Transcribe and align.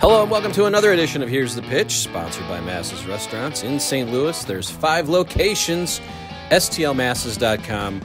Hello 0.00 0.22
and 0.22 0.30
welcome 0.30 0.52
to 0.52 0.66
another 0.66 0.92
edition 0.92 1.22
of 1.24 1.28
Here's 1.28 1.56
the 1.56 1.62
Pitch, 1.62 1.90
sponsored 1.90 2.46
by 2.46 2.60
Masses 2.60 3.04
Restaurants 3.04 3.64
in 3.64 3.80
St. 3.80 4.08
Louis. 4.08 4.44
There's 4.44 4.70
five 4.70 5.08
locations. 5.08 6.00
STLmasses.com 6.50 8.00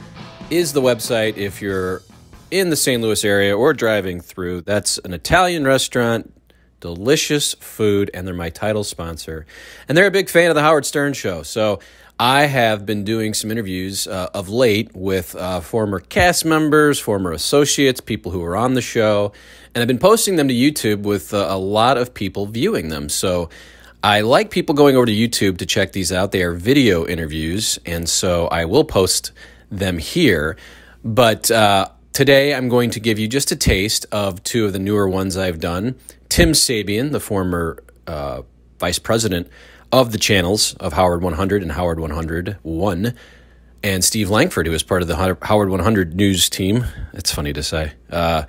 is 0.50 0.72
the 0.72 0.80
website 0.80 1.36
if 1.36 1.62
you're 1.62 2.02
in 2.50 2.70
the 2.70 2.74
St. 2.74 3.00
Louis 3.00 3.24
area 3.24 3.56
or 3.56 3.72
driving 3.72 4.20
through. 4.20 4.62
That's 4.62 4.98
an 4.98 5.14
Italian 5.14 5.64
restaurant, 5.64 6.34
delicious 6.80 7.54
food, 7.54 8.10
and 8.12 8.26
they're 8.26 8.34
my 8.34 8.50
title 8.50 8.82
sponsor. 8.82 9.46
And 9.86 9.96
they're 9.96 10.08
a 10.08 10.10
big 10.10 10.28
fan 10.28 10.50
of 10.50 10.56
the 10.56 10.62
Howard 10.62 10.86
Stern 10.86 11.12
Show. 11.12 11.44
So 11.44 11.78
I 12.18 12.46
have 12.46 12.86
been 12.86 13.02
doing 13.02 13.34
some 13.34 13.50
interviews 13.50 14.06
uh, 14.06 14.28
of 14.32 14.48
late 14.48 14.94
with 14.94 15.34
uh, 15.34 15.60
former 15.60 15.98
cast 15.98 16.44
members, 16.44 17.00
former 17.00 17.32
associates, 17.32 18.00
people 18.00 18.30
who 18.30 18.38
were 18.38 18.56
on 18.56 18.74
the 18.74 18.80
show, 18.80 19.32
and 19.74 19.82
I've 19.82 19.88
been 19.88 19.98
posting 19.98 20.36
them 20.36 20.46
to 20.46 20.54
YouTube 20.54 21.02
with 21.02 21.34
uh, 21.34 21.46
a 21.50 21.58
lot 21.58 21.98
of 21.98 22.14
people 22.14 22.46
viewing 22.46 22.88
them. 22.88 23.08
So 23.08 23.50
I 24.04 24.20
like 24.20 24.50
people 24.50 24.76
going 24.76 24.94
over 24.94 25.06
to 25.06 25.12
YouTube 25.12 25.58
to 25.58 25.66
check 25.66 25.90
these 25.90 26.12
out. 26.12 26.30
They 26.30 26.44
are 26.44 26.52
video 26.52 27.04
interviews, 27.04 27.80
and 27.84 28.08
so 28.08 28.46
I 28.46 28.64
will 28.64 28.84
post 28.84 29.32
them 29.72 29.98
here. 29.98 30.56
But 31.02 31.50
uh, 31.50 31.88
today 32.12 32.54
I'm 32.54 32.68
going 32.68 32.90
to 32.90 33.00
give 33.00 33.18
you 33.18 33.26
just 33.26 33.50
a 33.50 33.56
taste 33.56 34.06
of 34.12 34.40
two 34.44 34.66
of 34.66 34.72
the 34.72 34.78
newer 34.78 35.08
ones 35.08 35.36
I've 35.36 35.58
done. 35.58 35.96
Tim 36.28 36.52
Sabean, 36.52 37.10
the 37.10 37.18
former 37.18 37.82
uh, 38.06 38.42
vice 38.78 39.00
president 39.00 39.48
of 39.94 40.10
the 40.10 40.18
channels 40.18 40.74
of 40.80 40.92
Howard 40.94 41.22
100 41.22 41.62
and 41.62 41.70
Howard 41.70 42.00
101, 42.00 43.14
and 43.84 44.04
Steve 44.04 44.28
Langford, 44.28 44.66
who 44.66 44.72
is 44.72 44.82
part 44.82 45.02
of 45.02 45.08
the 45.08 45.36
Howard 45.42 45.70
100 45.70 46.16
news 46.16 46.50
team. 46.50 46.84
It's 47.12 47.30
funny 47.30 47.52
to 47.52 47.62
say. 47.62 47.92
Uh, 48.10 48.42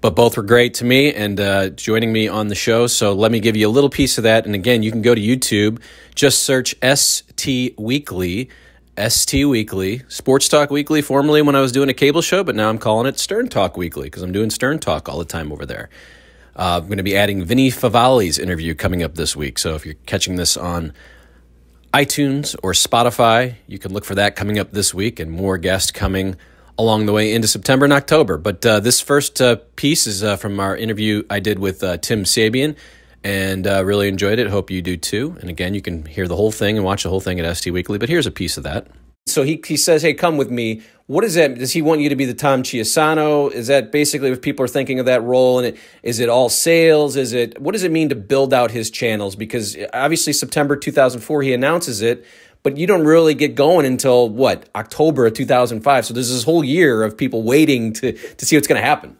but 0.00 0.16
both 0.16 0.36
were 0.36 0.42
great 0.42 0.74
to 0.74 0.84
me 0.84 1.14
and 1.14 1.38
uh, 1.38 1.68
joining 1.68 2.12
me 2.12 2.26
on 2.26 2.48
the 2.48 2.56
show. 2.56 2.88
So 2.88 3.12
let 3.12 3.30
me 3.30 3.38
give 3.38 3.56
you 3.56 3.68
a 3.68 3.70
little 3.70 3.90
piece 3.90 4.18
of 4.18 4.24
that. 4.24 4.44
And 4.44 4.56
again, 4.56 4.82
you 4.82 4.90
can 4.90 5.00
go 5.00 5.14
to 5.14 5.20
YouTube, 5.20 5.80
just 6.16 6.42
search 6.42 6.74
ST 6.82 7.78
Weekly, 7.78 8.48
ST 8.98 9.48
Weekly, 9.48 10.02
Sports 10.08 10.48
Talk 10.48 10.70
Weekly, 10.70 11.00
formerly 11.00 11.42
when 11.42 11.54
I 11.54 11.60
was 11.60 11.70
doing 11.70 11.88
a 11.88 11.94
cable 11.94 12.22
show, 12.22 12.42
but 12.42 12.56
now 12.56 12.68
I'm 12.68 12.78
calling 12.78 13.06
it 13.06 13.20
Stern 13.20 13.46
Talk 13.48 13.76
Weekly 13.76 14.04
because 14.04 14.24
I'm 14.24 14.32
doing 14.32 14.50
Stern 14.50 14.80
Talk 14.80 15.08
all 15.08 15.20
the 15.20 15.24
time 15.24 15.52
over 15.52 15.64
there. 15.64 15.90
Uh, 16.58 16.80
I'm 16.82 16.86
going 16.86 16.96
to 16.96 17.04
be 17.04 17.16
adding 17.16 17.44
Vinny 17.44 17.70
Favale's 17.70 18.36
interview 18.36 18.74
coming 18.74 19.04
up 19.04 19.14
this 19.14 19.36
week. 19.36 19.60
So 19.60 19.76
if 19.76 19.86
you're 19.86 19.94
catching 20.06 20.34
this 20.34 20.56
on 20.56 20.92
iTunes 21.94 22.56
or 22.64 22.72
Spotify, 22.72 23.54
you 23.68 23.78
can 23.78 23.92
look 23.92 24.04
for 24.04 24.16
that 24.16 24.34
coming 24.34 24.58
up 24.58 24.72
this 24.72 24.92
week 24.92 25.20
and 25.20 25.30
more 25.30 25.56
guests 25.56 25.92
coming 25.92 26.36
along 26.76 27.06
the 27.06 27.12
way 27.12 27.32
into 27.32 27.46
September 27.46 27.84
and 27.84 27.92
October. 27.92 28.38
But 28.38 28.66
uh, 28.66 28.80
this 28.80 29.00
first 29.00 29.40
uh, 29.40 29.56
piece 29.76 30.08
is 30.08 30.24
uh, 30.24 30.36
from 30.36 30.58
our 30.58 30.76
interview 30.76 31.22
I 31.30 31.38
did 31.38 31.60
with 31.60 31.84
uh, 31.84 31.98
Tim 31.98 32.24
Sabean 32.24 32.76
and 33.22 33.64
uh, 33.64 33.84
really 33.84 34.08
enjoyed 34.08 34.40
it. 34.40 34.48
Hope 34.48 34.68
you 34.68 34.82
do 34.82 34.96
too. 34.96 35.36
And 35.40 35.50
again, 35.50 35.74
you 35.74 35.80
can 35.80 36.06
hear 36.06 36.26
the 36.26 36.36
whole 36.36 36.52
thing 36.52 36.76
and 36.76 36.84
watch 36.84 37.04
the 37.04 37.08
whole 37.08 37.20
thing 37.20 37.38
at 37.38 37.56
ST 37.56 37.72
Weekly. 37.72 37.98
But 37.98 38.08
here's 38.08 38.26
a 38.26 38.32
piece 38.32 38.56
of 38.56 38.64
that. 38.64 38.88
So 39.26 39.44
he, 39.44 39.62
he 39.64 39.76
says, 39.76 40.02
Hey, 40.02 40.14
come 40.14 40.36
with 40.36 40.50
me. 40.50 40.82
What 41.08 41.24
is 41.24 41.36
that? 41.36 41.54
Does 41.54 41.72
he 41.72 41.80
want 41.80 42.02
you 42.02 42.10
to 42.10 42.16
be 42.16 42.26
the 42.26 42.34
Tom 42.34 42.62
Chiusano? 42.62 43.50
Is 43.50 43.68
that 43.68 43.90
basically 43.90 44.30
if 44.30 44.42
people 44.42 44.62
are 44.66 44.68
thinking 44.68 45.00
of 45.00 45.06
that 45.06 45.22
role? 45.22 45.58
And 45.58 45.68
it, 45.68 45.78
is 46.02 46.20
it 46.20 46.28
all 46.28 46.50
sales? 46.50 47.16
Is 47.16 47.32
it 47.32 47.58
what 47.58 47.72
does 47.72 47.82
it 47.82 47.90
mean 47.90 48.10
to 48.10 48.14
build 48.14 48.52
out 48.52 48.70
his 48.72 48.90
channels? 48.90 49.34
Because 49.34 49.74
obviously 49.94 50.34
September 50.34 50.76
2004 50.76 51.42
he 51.42 51.54
announces 51.54 52.02
it, 52.02 52.26
but 52.62 52.76
you 52.76 52.86
don't 52.86 53.04
really 53.04 53.32
get 53.32 53.54
going 53.54 53.86
until 53.86 54.28
what 54.28 54.68
October 54.74 55.24
of 55.24 55.32
2005. 55.32 56.04
So 56.04 56.12
there's 56.12 56.28
this 56.28 56.44
whole 56.44 56.62
year 56.62 57.02
of 57.02 57.16
people 57.16 57.42
waiting 57.42 57.94
to 57.94 58.12
to 58.12 58.44
see 58.44 58.56
what's 58.58 58.68
going 58.68 58.80
to 58.80 58.86
happen. 58.86 59.16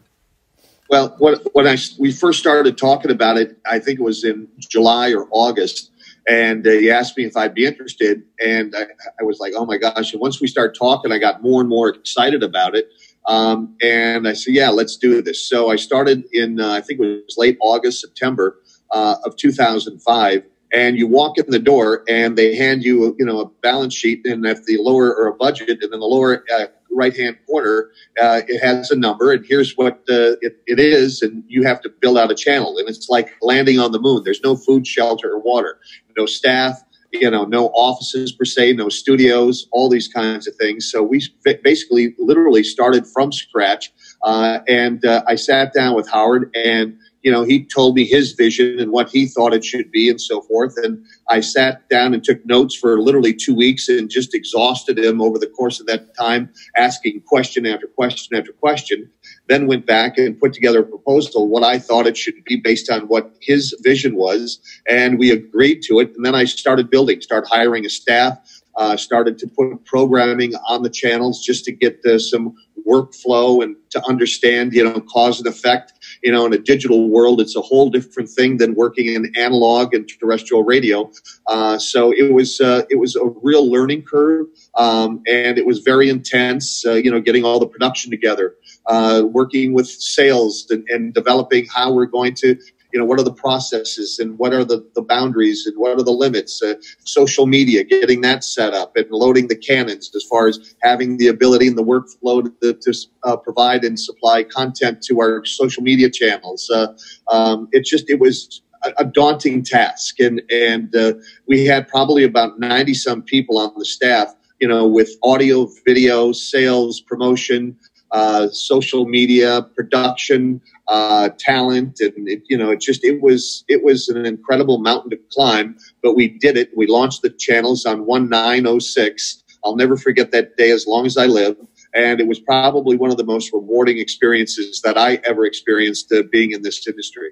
Well, 0.91 1.15
when 1.17 1.67
I 1.67 1.77
we 1.97 2.11
first 2.11 2.37
started 2.37 2.77
talking 2.77 3.09
about 3.09 3.37
it, 3.37 3.57
I 3.65 3.79
think 3.79 3.99
it 3.99 4.03
was 4.03 4.23
in 4.23 4.47
July 4.59 5.11
or 5.11 5.27
August 5.31 5.89
and 6.29 6.63
he 6.65 6.91
asked 6.91 7.17
me 7.17 7.25
if 7.25 7.35
I'd 7.35 7.55
be 7.55 7.65
interested, 7.65 8.21
and 8.39 8.75
I, 8.77 8.83
I, 9.19 9.23
was 9.23 9.39
like, 9.39 9.53
"Oh 9.55 9.65
my 9.65 9.77
gosh!" 9.77 10.13
And 10.13 10.21
once 10.21 10.39
we 10.39 10.47
started 10.47 10.77
talking, 10.77 11.11
I 11.11 11.17
got 11.17 11.41
more 11.41 11.59
and 11.59 11.69
more 11.69 11.89
excited 11.89 12.43
about 12.43 12.75
it. 12.75 12.87
Um, 13.25 13.75
and 13.81 14.27
I 14.27 14.33
said, 14.33 14.53
"Yeah, 14.53 14.69
let's 14.69 14.95
do 14.95 15.21
this." 15.23 15.43
So 15.43 15.71
I 15.71 15.75
started 15.75 16.23
in 16.31 16.59
uh, 16.59 16.69
I 16.71 16.81
think 16.81 16.99
it 16.99 17.23
was 17.25 17.35
late 17.37 17.57
August, 17.61 18.01
September 18.01 18.59
uh, 18.91 19.15
of 19.25 19.35
2005. 19.37 20.43
And 20.71 20.99
you 20.99 21.07
walk 21.07 21.39
in 21.39 21.49
the 21.49 21.57
door, 21.57 22.03
and 22.07 22.37
they 22.37 22.55
hand 22.55 22.83
you, 22.83 23.15
you 23.17 23.25
know, 23.25 23.39
a 23.39 23.45
balance 23.63 23.95
sheet, 23.95 24.23
and 24.25 24.45
if 24.45 24.65
the 24.65 24.77
lower 24.79 25.15
or 25.15 25.25
a 25.25 25.33
budget, 25.33 25.69
and 25.81 25.91
then 25.91 25.99
the 25.99 26.05
lower 26.05 26.45
uh, 26.55 26.65
right 26.99 27.15
hand 27.15 27.37
corner, 27.47 27.89
uh, 28.21 28.41
it 28.47 28.59
has 28.59 28.91
a 28.91 28.95
number, 28.95 29.31
and 29.31 29.45
here's 29.45 29.73
what 29.75 30.03
it, 30.07 30.61
it 30.67 30.79
is, 30.79 31.21
and 31.21 31.43
you 31.47 31.63
have 31.63 31.81
to 31.81 31.89
build 32.01 32.17
out 32.17 32.29
a 32.31 32.35
channel. 32.35 32.77
And 32.77 32.87
it's 32.89 33.09
like 33.09 33.29
landing 33.41 33.79
on 33.79 33.91
the 33.91 33.99
moon. 33.99 34.23
There's 34.23 34.43
no 34.43 34.55
food, 34.55 34.85
shelter, 34.85 35.31
or 35.31 35.39
water, 35.39 35.79
no 36.17 36.25
staff, 36.25 36.83
you 37.11 37.29
know, 37.29 37.45
no 37.45 37.67
offices 37.69 38.31
per 38.31 38.45
se, 38.45 38.73
no 38.73 38.89
studios, 38.89 39.67
all 39.71 39.89
these 39.89 40.07
kinds 40.07 40.47
of 40.47 40.55
things. 40.55 40.89
So 40.91 41.01
we 41.01 41.21
basically 41.63 42.15
literally 42.19 42.63
started 42.63 43.07
from 43.07 43.31
scratch. 43.31 43.91
Uh, 44.23 44.59
and 44.67 45.03
uh, 45.05 45.23
I 45.27 45.35
sat 45.35 45.73
down 45.73 45.95
with 45.95 46.09
Howard 46.09 46.51
and 46.55 46.98
you 47.21 47.31
know, 47.31 47.43
he 47.43 47.65
told 47.65 47.95
me 47.95 48.05
his 48.05 48.31
vision 48.31 48.79
and 48.79 48.91
what 48.91 49.09
he 49.09 49.25
thought 49.25 49.53
it 49.53 49.65
should 49.65 49.91
be 49.91 50.09
and 50.09 50.21
so 50.21 50.41
forth. 50.41 50.75
And 50.77 51.03
I 51.27 51.41
sat 51.41 51.87
down 51.89 52.13
and 52.13 52.23
took 52.23 52.45
notes 52.45 52.75
for 52.75 52.99
literally 52.99 53.33
two 53.33 53.53
weeks 53.53 53.89
and 53.89 54.09
just 54.09 54.33
exhausted 54.33 54.97
him 54.97 55.21
over 55.21 55.37
the 55.37 55.47
course 55.47 55.79
of 55.79 55.87
that 55.87 56.15
time, 56.15 56.49
asking 56.77 57.21
question 57.27 57.65
after 57.65 57.87
question 57.87 58.37
after 58.37 58.53
question. 58.53 59.09
Then 59.47 59.67
went 59.67 59.85
back 59.85 60.17
and 60.17 60.39
put 60.39 60.53
together 60.53 60.79
a 60.79 60.85
proposal, 60.85 61.49
what 61.49 61.63
I 61.63 61.79
thought 61.79 62.07
it 62.07 62.15
should 62.15 62.43
be 62.45 62.55
based 62.55 62.89
on 62.89 63.07
what 63.07 63.35
his 63.41 63.75
vision 63.81 64.15
was. 64.15 64.59
And 64.87 65.19
we 65.19 65.31
agreed 65.31 65.81
to 65.83 65.99
it. 65.99 66.15
And 66.15 66.25
then 66.25 66.35
I 66.35 66.45
started 66.45 66.89
building, 66.89 67.19
started 67.21 67.49
hiring 67.49 67.85
a 67.85 67.89
staff, 67.89 68.37
uh, 68.75 68.95
started 68.95 69.37
to 69.39 69.47
put 69.47 69.83
programming 69.83 70.55
on 70.67 70.83
the 70.83 70.89
channels 70.89 71.43
just 71.43 71.65
to 71.65 71.71
get 71.71 71.99
uh, 72.05 72.17
some 72.17 72.55
workflow 72.87 73.61
and 73.63 73.75
to 73.89 74.01
understand, 74.07 74.73
you 74.73 74.83
know, 74.83 75.01
cause 75.01 75.39
and 75.39 75.47
effect 75.47 75.93
you 76.23 76.31
know, 76.31 76.45
in 76.45 76.53
a 76.53 76.57
digital 76.57 77.09
world, 77.09 77.39
it's 77.41 77.55
a 77.55 77.61
whole 77.61 77.89
different 77.89 78.29
thing 78.29 78.57
than 78.57 78.75
working 78.75 79.07
in 79.07 79.31
analog 79.37 79.93
and 79.93 80.09
terrestrial 80.19 80.63
radio. 80.63 81.09
Uh, 81.47 81.77
so 81.77 82.11
it 82.11 82.33
was 82.33 82.59
uh, 82.61 82.83
it 82.89 82.97
was 82.97 83.15
a 83.15 83.25
real 83.41 83.69
learning 83.69 84.03
curve, 84.03 84.47
um, 84.75 85.21
and 85.27 85.57
it 85.57 85.65
was 85.65 85.79
very 85.79 86.09
intense. 86.09 86.85
Uh, 86.85 86.93
you 86.93 87.11
know, 87.11 87.21
getting 87.21 87.43
all 87.43 87.59
the 87.59 87.67
production 87.67 88.11
together, 88.11 88.55
uh, 88.87 89.23
working 89.25 89.73
with 89.73 89.87
sales 89.87 90.67
and, 90.69 90.85
and 90.89 91.13
developing 91.13 91.65
how 91.73 91.91
we're 91.91 92.05
going 92.05 92.33
to 92.35 92.57
you 92.91 92.99
know 92.99 93.05
what 93.05 93.19
are 93.19 93.23
the 93.23 93.33
processes 93.33 94.19
and 94.19 94.37
what 94.37 94.53
are 94.53 94.65
the, 94.65 94.85
the 94.95 95.01
boundaries 95.01 95.65
and 95.65 95.77
what 95.77 95.97
are 95.97 96.03
the 96.03 96.11
limits? 96.11 96.61
Uh, 96.61 96.75
social 97.03 97.45
media 97.45 97.83
getting 97.83 98.21
that 98.21 98.43
set 98.43 98.73
up 98.73 98.95
and 98.95 99.05
loading 99.11 99.47
the 99.47 99.55
cannons 99.55 100.11
as 100.15 100.23
far 100.23 100.47
as 100.47 100.75
having 100.81 101.17
the 101.17 101.27
ability 101.27 101.67
and 101.67 101.77
the 101.77 101.83
workflow 101.83 102.51
to, 102.61 102.73
to 102.73 102.93
uh, 103.23 103.37
provide 103.37 103.83
and 103.83 103.99
supply 103.99 104.43
content 104.43 105.01
to 105.03 105.19
our 105.19 105.45
social 105.45 105.83
media 105.83 106.09
channels. 106.09 106.69
Uh, 106.69 106.87
um, 107.31 107.67
it 107.71 107.85
just 107.85 108.09
it 108.09 108.19
was 108.19 108.61
a, 108.83 108.91
a 108.99 109.05
daunting 109.05 109.63
task 109.63 110.19
and 110.19 110.41
and 110.51 110.95
uh, 110.95 111.13
we 111.47 111.65
had 111.65 111.87
probably 111.87 112.23
about 112.23 112.59
90 112.59 112.93
some 112.93 113.21
people 113.21 113.57
on 113.57 113.71
the 113.77 113.85
staff 113.85 114.33
you 114.59 114.67
know 114.67 114.87
with 114.87 115.11
audio 115.23 115.67
video 115.85 116.31
sales 116.31 117.01
promotion 117.01 117.77
uh, 118.11 118.49
social 118.49 119.05
media 119.05 119.61
production 119.75 120.61
uh, 120.87 121.29
talent, 121.37 121.99
and 121.99 122.27
it, 122.27 122.43
you 122.49 122.57
know, 122.57 122.71
it 122.71 122.81
just 122.81 123.03
it 123.03 123.21
was 123.21 123.63
it 123.67 123.83
was 123.83 124.09
an 124.09 124.25
incredible 124.25 124.79
mountain 124.79 125.11
to 125.11 125.19
climb. 125.31 125.77
But 126.01 126.15
we 126.15 126.27
did 126.27 126.57
it. 126.57 126.71
We 126.75 126.87
launched 126.87 127.21
the 127.21 127.29
channels 127.29 127.85
on 127.85 128.05
one 128.05 128.29
nine 128.29 128.65
oh 128.67 128.79
six. 128.79 129.43
I'll 129.63 129.75
never 129.75 129.97
forget 129.97 130.31
that 130.31 130.57
day 130.57 130.71
as 130.71 130.87
long 130.87 131.05
as 131.05 131.17
I 131.17 131.25
live. 131.25 131.57
And 131.93 132.21
it 132.21 132.27
was 132.27 132.39
probably 132.39 132.95
one 132.97 133.09
of 133.09 133.17
the 133.17 133.23
most 133.23 133.51
rewarding 133.51 133.97
experiences 133.97 134.81
that 134.81 134.97
I 134.97 135.19
ever 135.23 135.45
experienced 135.45 136.11
uh, 136.11 136.23
being 136.31 136.51
in 136.51 136.61
this 136.61 136.87
industry. 136.87 137.31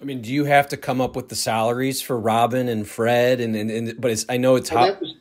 I 0.00 0.04
mean, 0.04 0.22
do 0.22 0.32
you 0.32 0.44
have 0.44 0.68
to 0.68 0.76
come 0.76 1.00
up 1.00 1.16
with 1.16 1.28
the 1.28 1.34
salaries 1.34 2.00
for 2.02 2.18
Robin 2.18 2.68
and 2.68 2.86
Fred? 2.86 3.40
And, 3.40 3.56
and, 3.56 3.70
and 3.70 4.00
but 4.00 4.10
it's, 4.10 4.24
I 4.28 4.36
know 4.36 4.56
it's 4.56 4.70
well, 4.70 4.86
hot 4.86 4.92
that 4.92 5.00
was 5.00 5.14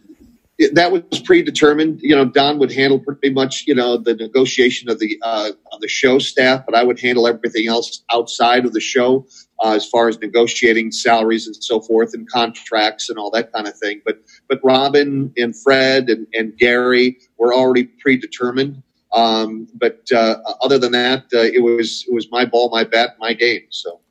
predetermined. 1.23 1.99
You 2.01 2.15
know, 2.15 2.25
Don 2.25 2.59
would 2.59 2.71
handle 2.71 2.99
pretty 2.99 3.31
much, 3.31 3.65
you 3.67 3.75
know, 3.75 3.97
the 3.97 4.15
negotiation 4.15 4.89
of 4.89 4.99
the 4.99 5.19
uh, 5.21 5.51
of 5.71 5.81
the 5.81 5.87
show 5.87 6.19
staff, 6.19 6.65
but 6.65 6.75
I 6.75 6.83
would 6.83 6.99
handle 6.99 7.27
everything 7.27 7.67
else 7.67 8.03
outside 8.11 8.65
of 8.65 8.73
the 8.73 8.79
show, 8.79 9.27
uh, 9.63 9.73
as 9.73 9.87
far 9.87 10.07
as 10.07 10.19
negotiating 10.19 10.91
salaries 10.91 11.45
and 11.47 11.55
so 11.55 11.81
forth, 11.81 12.13
and 12.13 12.29
contracts 12.29 13.09
and 13.09 13.17
all 13.17 13.31
that 13.31 13.51
kind 13.51 13.67
of 13.67 13.77
thing. 13.77 14.01
But 14.05 14.21
but 14.47 14.59
Robin 14.63 15.33
and 15.37 15.55
Fred 15.55 16.09
and, 16.09 16.27
and 16.33 16.57
Gary 16.57 17.17
were 17.37 17.53
already 17.53 17.83
predetermined. 17.83 18.81
Um, 19.13 19.67
but 19.73 20.11
uh, 20.13 20.35
other 20.61 20.77
than 20.77 20.91
that, 20.91 21.23
uh, 21.33 21.39
it 21.39 21.63
was 21.63 22.05
it 22.07 22.13
was 22.13 22.29
my 22.31 22.45
ball, 22.45 22.69
my 22.69 22.83
bat, 22.83 23.15
my 23.19 23.33
game. 23.33 23.63
So, 23.69 24.01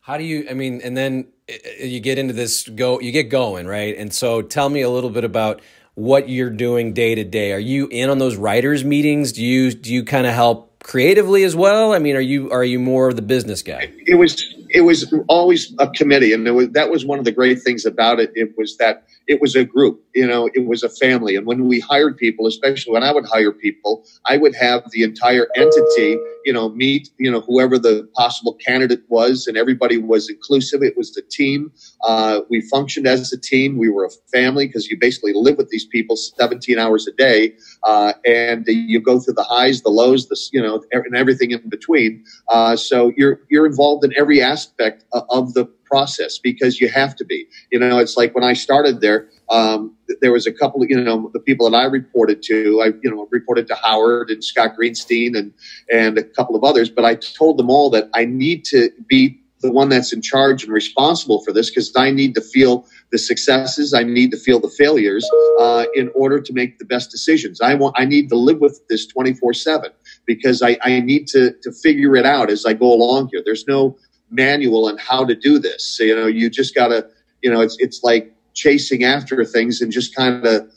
how 0.00 0.16
do 0.16 0.24
you? 0.24 0.46
I 0.50 0.54
mean, 0.54 0.80
and 0.82 0.96
then 0.96 1.28
uh, 1.50 1.84
you 1.84 2.00
get 2.00 2.18
into 2.18 2.32
this 2.32 2.66
go, 2.68 2.98
you 2.98 3.12
get 3.12 3.24
going, 3.24 3.66
right? 3.66 3.94
And 3.96 4.12
so, 4.12 4.40
tell 4.40 4.70
me 4.70 4.80
a 4.80 4.88
little 4.88 5.10
bit 5.10 5.24
about 5.24 5.60
what 5.94 6.28
you're 6.28 6.50
doing 6.50 6.92
day 6.92 7.14
to 7.14 7.24
day. 7.24 7.52
Are 7.52 7.58
you 7.58 7.86
in 7.88 8.10
on 8.10 8.18
those 8.18 8.36
writers 8.36 8.84
meetings? 8.84 9.32
Do 9.32 9.44
you 9.44 9.72
do 9.72 9.92
you 9.92 10.04
kind 10.04 10.26
of 10.26 10.34
help 10.34 10.82
creatively 10.82 11.44
as 11.44 11.54
well? 11.54 11.92
I 11.92 11.98
mean, 11.98 12.16
are 12.16 12.20
you 12.20 12.50
are 12.50 12.64
you 12.64 12.78
more 12.78 13.08
of 13.08 13.16
the 13.16 13.22
business 13.22 13.62
guy? 13.62 13.92
It 14.06 14.16
was 14.16 14.42
it 14.74 14.80
was 14.80 15.14
always 15.28 15.72
a 15.78 15.88
committee, 15.88 16.32
and 16.32 16.44
was, 16.52 16.68
that 16.70 16.90
was 16.90 17.06
one 17.06 17.20
of 17.20 17.24
the 17.24 17.30
great 17.30 17.62
things 17.62 17.86
about 17.86 18.18
it. 18.18 18.32
It 18.34 18.54
was 18.58 18.76
that 18.78 19.06
it 19.28 19.40
was 19.40 19.54
a 19.54 19.64
group, 19.64 20.02
you 20.16 20.26
know, 20.26 20.50
it 20.52 20.66
was 20.66 20.82
a 20.82 20.88
family. 20.88 21.36
And 21.36 21.46
when 21.46 21.68
we 21.68 21.78
hired 21.78 22.16
people, 22.16 22.48
especially 22.48 22.92
when 22.92 23.04
I 23.04 23.12
would 23.12 23.24
hire 23.24 23.52
people, 23.52 24.04
I 24.26 24.36
would 24.36 24.54
have 24.56 24.82
the 24.90 25.04
entire 25.04 25.46
entity, 25.54 26.18
you 26.44 26.52
know, 26.52 26.70
meet, 26.70 27.08
you 27.18 27.30
know, 27.30 27.40
whoever 27.40 27.78
the 27.78 28.08
possible 28.16 28.54
candidate 28.54 29.02
was, 29.08 29.46
and 29.46 29.56
everybody 29.56 29.96
was 29.96 30.28
inclusive. 30.28 30.82
It 30.82 30.96
was 30.96 31.12
the 31.12 31.22
team. 31.22 31.70
Uh, 32.04 32.40
we 32.50 32.60
functioned 32.60 33.06
as 33.06 33.32
a 33.32 33.40
team. 33.40 33.78
We 33.78 33.88
were 33.88 34.04
a 34.04 34.10
family 34.32 34.66
because 34.66 34.88
you 34.88 34.98
basically 34.98 35.34
live 35.34 35.56
with 35.56 35.68
these 35.68 35.86
people 35.86 36.16
17 36.16 36.80
hours 36.80 37.06
a 37.06 37.12
day, 37.12 37.54
uh, 37.84 38.14
and 38.26 38.64
you 38.66 39.00
go 39.00 39.20
through 39.20 39.34
the 39.34 39.44
highs, 39.44 39.82
the 39.82 39.90
lows, 39.90 40.28
the 40.28 40.36
you 40.52 40.60
know, 40.60 40.82
and 40.90 41.14
everything 41.14 41.52
in 41.52 41.68
between. 41.68 42.24
Uh, 42.48 42.74
so 42.74 43.12
you're 43.16 43.40
you're 43.48 43.66
involved 43.66 44.04
in 44.04 44.12
every 44.18 44.42
aspect 44.42 44.63
of 45.12 45.54
the 45.54 45.66
process 45.84 46.38
because 46.38 46.80
you 46.80 46.88
have 46.88 47.14
to 47.16 47.24
be. 47.24 47.46
You 47.70 47.78
know, 47.78 47.98
it's 47.98 48.16
like 48.16 48.34
when 48.34 48.44
I 48.44 48.52
started 48.52 49.00
there, 49.00 49.28
um, 49.50 49.94
there 50.20 50.32
was 50.32 50.46
a 50.46 50.52
couple 50.52 50.82
of, 50.82 50.90
you 50.90 51.00
know, 51.00 51.30
the 51.32 51.40
people 51.40 51.70
that 51.70 51.76
I 51.76 51.84
reported 51.84 52.42
to, 52.44 52.82
I, 52.82 52.86
you 53.02 53.10
know, 53.10 53.28
reported 53.30 53.66
to 53.68 53.74
Howard 53.76 54.30
and 54.30 54.42
Scott 54.42 54.72
Greenstein 54.78 55.36
and, 55.36 55.52
and 55.92 56.18
a 56.18 56.24
couple 56.24 56.56
of 56.56 56.64
others, 56.64 56.90
but 56.90 57.04
I 57.04 57.14
told 57.14 57.58
them 57.58 57.70
all 57.70 57.90
that 57.90 58.08
I 58.14 58.24
need 58.24 58.64
to 58.66 58.90
be 59.06 59.40
the 59.64 59.72
one 59.72 59.88
that's 59.88 60.12
in 60.12 60.20
charge 60.20 60.62
and 60.62 60.72
responsible 60.72 61.42
for 61.42 61.52
this 61.52 61.70
because 61.70 61.90
I 61.96 62.10
need 62.10 62.34
to 62.34 62.42
feel 62.42 62.86
the 63.10 63.18
successes, 63.18 63.94
I 63.94 64.02
need 64.02 64.30
to 64.32 64.36
feel 64.36 64.60
the 64.60 64.68
failures 64.68 65.26
uh, 65.58 65.86
in 65.94 66.10
order 66.14 66.38
to 66.38 66.52
make 66.52 66.78
the 66.78 66.84
best 66.84 67.10
decisions. 67.10 67.62
I 67.62 67.74
want, 67.74 67.94
I 67.98 68.04
need 68.04 68.28
to 68.28 68.36
live 68.36 68.60
with 68.60 68.82
this 68.88 69.06
24 69.06 69.54
seven 69.54 69.90
because 70.26 70.60
I, 70.60 70.76
I 70.82 71.00
need 71.00 71.28
to, 71.28 71.54
to 71.62 71.72
figure 71.72 72.14
it 72.14 72.26
out 72.26 72.50
as 72.50 72.66
I 72.66 72.74
go 72.74 72.92
along 72.92 73.30
here. 73.32 73.42
There's 73.44 73.66
no 73.66 73.96
manual 74.30 74.88
on 74.88 74.98
how 74.98 75.24
to 75.24 75.34
do 75.34 75.58
this. 75.58 75.86
So, 75.86 76.04
you 76.04 76.14
know, 76.14 76.26
you 76.26 76.50
just 76.50 76.74
got 76.74 76.88
to, 76.88 77.06
you 77.42 77.50
know, 77.50 77.60
it's 77.60 77.76
it's 77.78 78.02
like 78.02 78.34
chasing 78.54 79.04
after 79.04 79.44
things 79.44 79.80
and 79.80 79.92
just 79.92 80.14
kind 80.14 80.46
of 80.46 80.70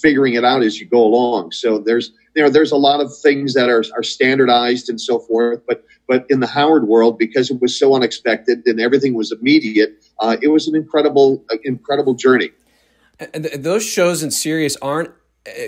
figuring 0.00 0.34
it 0.34 0.44
out 0.44 0.62
as 0.62 0.80
you 0.80 0.86
go 0.86 1.02
along. 1.04 1.52
So 1.52 1.78
there's 1.78 2.12
you 2.34 2.42
know 2.42 2.50
there's 2.50 2.72
a 2.72 2.76
lot 2.76 3.00
of 3.00 3.16
things 3.16 3.54
that 3.54 3.68
are 3.68 3.84
are 3.96 4.02
standardized 4.02 4.88
and 4.88 5.00
so 5.00 5.18
forth, 5.18 5.62
but 5.66 5.84
but 6.06 6.26
in 6.28 6.40
the 6.40 6.46
Howard 6.46 6.86
world, 6.88 7.18
because 7.18 7.50
it 7.50 7.60
was 7.60 7.78
so 7.78 7.94
unexpected 7.94 8.66
and 8.66 8.80
everything 8.80 9.14
was 9.14 9.32
immediate, 9.32 10.04
uh, 10.20 10.36
it 10.42 10.48
was 10.48 10.68
an 10.68 10.74
incredible 10.74 11.44
incredible 11.62 12.14
journey. 12.14 12.50
And 13.32 13.44
those 13.44 13.84
shows 13.84 14.22
in 14.22 14.30
Sirius 14.30 14.76
aren't 14.82 15.10
uh, 15.10 15.12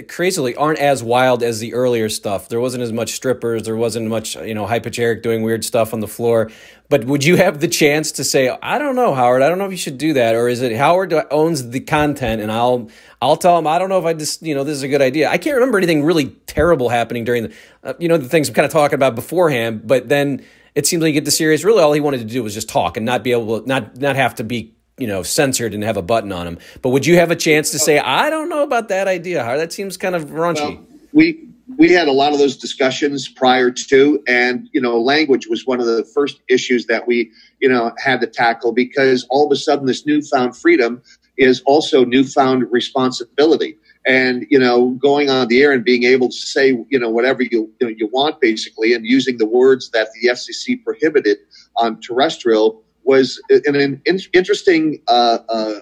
crazily 0.09 0.55
aren't 0.57 0.79
as 0.79 1.03
wild 1.03 1.43
as 1.43 1.61
the 1.61 1.75
earlier 1.75 2.09
stuff. 2.09 2.49
There 2.49 2.61
wasn't 2.61 2.83
as 2.83 2.93
much 2.93 3.13
strippers. 3.13 3.65
There 3.65 3.77
wasn't 3.77 4.09
much, 4.09 4.35
you 4.37 4.55
know, 4.55 4.67
High 4.67 4.79
Pitch 4.79 4.99
Eric 4.99 5.23
doing 5.23 5.43
weird 5.43 5.65
stuff 5.65 5.93
on 5.93 6.01
the 6.01 6.09
floor. 6.09 6.51
But 6.89 7.05
would 7.05 7.25
you 7.25 7.37
have 7.37 7.61
the 7.61 7.69
chance 7.69 8.13
to 8.13 8.25
say, 8.25 8.49
I 8.63 8.79
don't 8.79 8.97
know, 8.97 9.15
Howard. 9.15 9.43
I 9.43 9.49
don't 9.49 9.59
know 9.59 9.67
if 9.67 9.73
you 9.73 9.77
should 9.77 9.99
do 9.99 10.15
that, 10.15 10.35
or 10.35 10.49
is 10.49 10.63
it 10.63 10.75
Howard 10.77 11.13
owns 11.31 11.71
the 11.71 11.81
content, 11.81 12.41
and 12.41 12.51
I'll 12.51 12.89
I'll 13.21 13.37
tell 13.37 13.59
him 13.59 13.67
I 13.67 13.79
don't 13.79 13.89
know 13.89 13.99
if 13.99 14.05
I 14.05 14.15
just 14.15 14.43
you 14.43 14.55
know 14.55 14.65
this 14.65 14.77
is 14.77 14.83
a 14.83 14.89
good 14.89 15.03
idea. 15.03 15.29
I 15.29 15.37
can't 15.37 15.55
remember 15.55 15.79
anything 15.79 16.05
really 16.05 16.29
terrible 16.47 16.89
happening 16.89 17.25
during 17.25 17.45
the 17.45 17.55
uh, 17.83 17.95
you 17.99 18.09
know 18.09 18.17
the 18.17 18.29
things 18.29 18.49
I'm 18.49 18.55
kind 18.55 18.67
of 18.67 18.73
talking 18.73 18.95
about 18.95 19.15
beforehand. 19.15 19.87
But 19.87 20.09
then 20.09 20.45
it 20.75 20.87
seems 20.87 21.03
like 21.03 21.09
you 21.09 21.15
get 21.15 21.25
the 21.25 21.31
Sirius. 21.31 21.65
Really, 21.65 21.83
all 21.83 21.93
he 21.93 22.01
wanted 22.01 22.19
to 22.19 22.25
do 22.25 22.43
was 22.43 22.55
just 22.55 22.69
talk 22.69 22.97
and 22.97 23.05
not 23.05 23.25
be 23.25 23.33
able 23.33 23.61
to 23.61 23.69
not 23.69 23.97
not 23.97 24.17
have 24.17 24.37
to 24.37 24.45
be 24.45 24.76
you 24.99 25.07
know 25.07 25.23
censored 25.23 25.75
and 25.75 25.83
have 25.85 25.97
a 25.97 26.03
button 26.03 26.33
on 26.33 26.47
them. 26.47 26.59
But 26.83 26.91
would 26.91 27.07
you 27.07 27.17
have 27.17 27.31
a 27.31 27.37
chance 27.37 27.71
to 27.73 27.79
say, 27.79 27.99
I 27.99 28.31
don't 28.31 28.49
know 28.49 28.63
about 28.63 28.89
that 28.89 29.09
idea? 29.09 29.43
That 29.45 29.73
seems 29.73 29.97
kind 29.97 30.15
of 30.15 30.27
raunchy. 30.27 30.77
Well, 30.77 30.87
we 31.13 31.49
we 31.77 31.93
had 31.93 32.09
a 32.09 32.13
lot 32.13 32.33
of 32.33 32.39
those 32.39 32.57
discussions 32.57 33.29
prior 33.29 33.71
to, 33.71 34.23
and 34.27 34.69
you 34.73 34.81
know, 34.81 35.01
language 35.01 35.47
was 35.49 35.67
one 35.67 35.81
of 35.81 35.87
the 35.87 36.05
first 36.15 36.41
issues 36.49 36.87
that 36.87 37.07
we 37.07 37.31
you 37.61 37.69
know 37.69 37.93
had 37.99 38.21
to 38.21 38.27
tackle 38.27 38.73
because 38.73 39.27
all 39.31 39.47
of 39.47 39.53
a 39.53 39.57
sudden 39.57 39.87
this 39.87 40.07
newfound 40.07 40.57
freedom 40.57 41.03
is 41.37 41.63
also 41.67 42.05
newfound 42.05 42.71
responsibility. 42.71 43.77
And 44.07 44.47
you 44.49 44.59
know, 44.59 44.91
going 44.91 45.29
on 45.29 45.49
the 45.49 45.63
air 45.63 45.73
and 45.73 45.85
being 45.85 46.05
able 46.05 46.29
to 46.29 46.37
say 46.37 46.69
you 46.89 46.99
know 46.99 47.11
whatever 47.11 47.43
you 47.43 47.73
you, 47.81 47.89
know, 47.89 47.89
you 47.89 48.09
want 48.13 48.41
basically, 48.41 48.95
and 48.95 49.05
using 49.05 49.37
the 49.37 49.47
words 49.47 49.91
that 49.91 50.09
the 50.15 50.29
FCC 50.29 50.83
prohibited 50.83 51.39
on 51.77 52.01
terrestrial 52.01 52.83
was 53.07 53.41
an, 53.49 53.77
an 53.77 54.03
interesting 54.33 55.01
uh, 55.09 55.39
uh, 55.49 55.81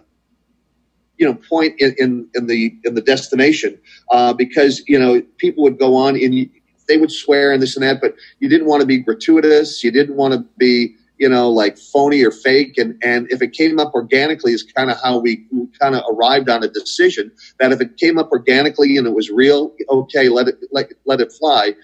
you 1.18 1.26
know 1.26 1.34
point 1.34 1.74
in, 1.80 1.94
in, 1.98 2.28
in, 2.34 2.46
the 2.46 2.76
in 2.84 2.94
the 2.94 3.00
destination 3.00 3.78
uh, 4.10 4.32
because 4.32 4.82
you 4.86 4.98
know 4.98 5.22
people 5.38 5.62
would 5.64 5.78
go 5.78 5.96
on 5.96 6.16
and 6.16 6.48
they 6.88 6.98
would 6.98 7.12
swear 7.12 7.52
and 7.52 7.62
this 7.62 7.76
and 7.76 7.82
that, 7.82 8.00
but 8.00 8.14
you 8.40 8.48
didn't 8.48 8.66
want 8.66 8.80
to 8.80 8.86
be 8.86 8.98
gratuitous. 8.98 9.82
You 9.82 9.90
didn't 9.90 10.16
want 10.16 10.34
to 10.34 10.44
be 10.58 10.94
you 11.18 11.28
know 11.28 11.50
like 11.50 11.78
phony 11.78 12.22
or 12.22 12.30
fake. 12.30 12.76
And 12.78 13.00
and 13.02 13.26
if 13.30 13.40
it 13.40 13.52
came 13.52 13.78
up 13.78 13.94
organically, 13.94 14.52
is 14.52 14.62
kind 14.62 14.90
of 14.90 14.98
how 15.02 15.18
we, 15.18 15.46
we 15.50 15.66
kind 15.80 15.94
of 15.94 16.02
arrived 16.12 16.48
on 16.48 16.62
a 16.62 16.68
decision 16.68 17.32
that 17.58 17.72
if 17.72 17.80
it 17.80 17.96
came 17.96 18.18
up 18.18 18.30
organically 18.30 18.96
and 18.96 19.06
it 19.06 19.14
was 19.14 19.30
real, 19.30 19.72
okay, 19.88 20.28
let 20.28 20.48
it 20.48 20.58
let 20.72 20.92
let 21.06 21.20
it 21.20 21.32
fly 21.32 21.74